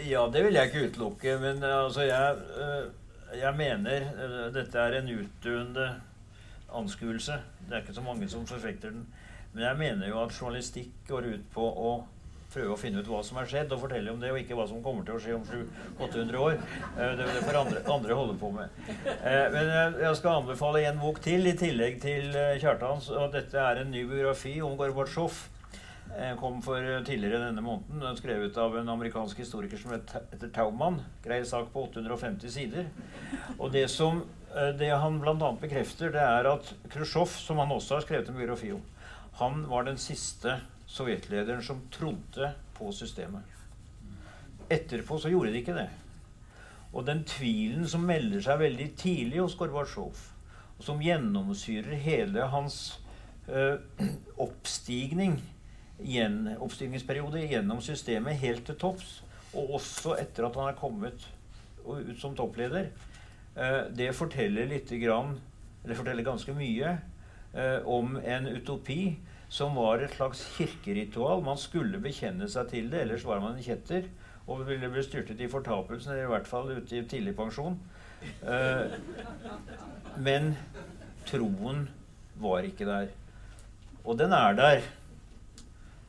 [0.05, 1.39] Ja, det vil jeg ikke utelukke.
[1.41, 5.89] Men altså, jeg, øh, jeg mener øh, dette er en utdøende
[6.77, 7.41] anskuelse.
[7.65, 9.09] Det er ikke så mange som forfekter den.
[9.53, 11.93] Men jeg mener jo at journalistikk går ut på å
[12.51, 14.67] prøve å finne ut hva som har skjedd, og fortelle om det, og ikke hva
[14.69, 16.59] som kommer til å skje om 700-800 år.
[16.97, 18.83] Eh, det, det får andre, andre holde på med.
[18.97, 19.71] Eh, men
[20.03, 23.11] jeg skal anbefale en bok til, i tillegg til eh, Kjartans.
[23.15, 25.47] og Dette er en ny biografi om Gorbatsjov.
[26.41, 28.01] Kom for tidligere denne måneden.
[28.01, 30.97] Den er skrevet av en amerikansk historiker som heter Taumann.
[31.23, 32.89] Grei sak på 850 sider.
[33.61, 34.19] Og det som
[34.81, 35.53] det han bl.a.
[35.63, 38.83] bekrefter, det er at Khrusjtsjov, som han også har skrevet en biografi om,
[39.41, 40.59] han var den siste
[40.91, 43.43] sovjetlederen som trodde på systemet.
[44.71, 45.89] Etterpå så gjorde de ikke det.
[46.93, 50.19] Og den tvilen som melder seg veldig tidlig hos Gorbatsjov,
[50.79, 52.99] og som gjennomsyrer hele hans
[53.49, 53.79] øh,
[54.47, 55.39] oppstigning,
[56.01, 59.21] gjen, oppstigningsperiode gjennom systemet helt til topps,
[59.55, 61.27] og også etter at han er kommet
[61.87, 62.91] ut som toppleder,
[63.57, 65.39] øh, det forteller lite grann,
[65.85, 66.99] eller forteller ganske mye,
[67.55, 69.01] øh, om en utopi
[69.51, 71.43] som var et slags kirkeritual.
[71.43, 74.07] Man skulle bekjenne seg til det, ellers var man en kjetter
[74.51, 77.77] og ville bli styrtet i fortapelsen, eller i hvert fall ute i tidlig pensjon.
[78.43, 78.95] Uh,
[80.21, 80.55] men
[81.29, 81.87] troen
[82.41, 83.13] var ikke der.
[84.05, 84.83] Og den er der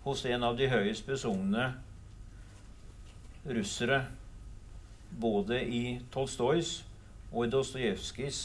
[0.05, 1.67] hos en av de høyest besungne
[3.45, 4.03] russere,
[5.21, 6.81] både i Tolstojs
[7.31, 8.39] og i Dostojevskijs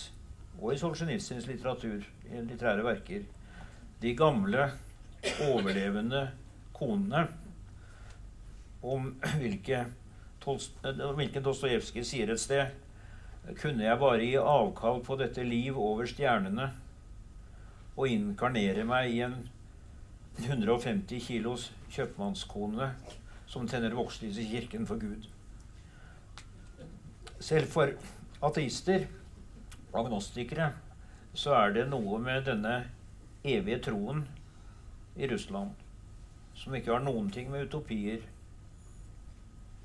[0.58, 3.22] og i Solzjenitsyns litterære verker.
[4.02, 4.70] De gamle
[5.46, 6.28] overlevende
[6.76, 7.26] konene
[8.86, 9.84] om hvilke,
[10.44, 16.72] hvilken Dostojevskij sier et sted Kunne jeg bare gi avkall på dette liv over stjernene
[17.96, 19.36] og inkarnere meg i en
[20.42, 22.90] 150 kilos kjøpmannskone
[23.48, 25.28] som tenner vokslys i kirken for Gud.
[27.38, 27.94] Selv for
[28.44, 29.06] ateister
[29.96, 30.72] agnostikere
[31.36, 32.74] så er det noe med denne
[33.46, 34.26] evige troen
[35.16, 35.84] i Russland
[36.56, 38.24] som ikke har noen ting med utopier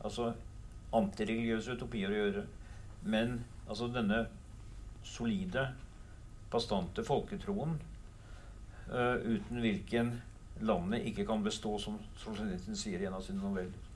[0.01, 0.31] Altså
[0.97, 2.41] antireligiøse utopier å gjøre.
[3.05, 3.35] Men
[3.67, 4.23] altså denne
[5.05, 5.67] solide,
[6.51, 7.77] bastante folketroen
[8.89, 10.11] uh, uten hvilken
[10.65, 13.90] landet ikke kan bestå, som Solzjenitsyn sier i en av sine noveller.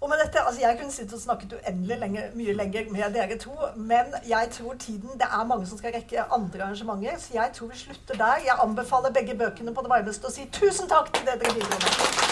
[0.00, 3.38] Og med dette, altså Jeg kunne sittet og snakket uendelig lenge, mye lenger med dere
[3.38, 7.50] to, men jeg tror tiden Det er mange som skal rekke andre arrangementer, så jeg
[7.54, 8.46] tror vi slutter der.
[8.46, 11.82] Jeg anbefaler begge bøkene på det varmeste å si tusen takk til det dere bidro
[11.82, 12.27] med.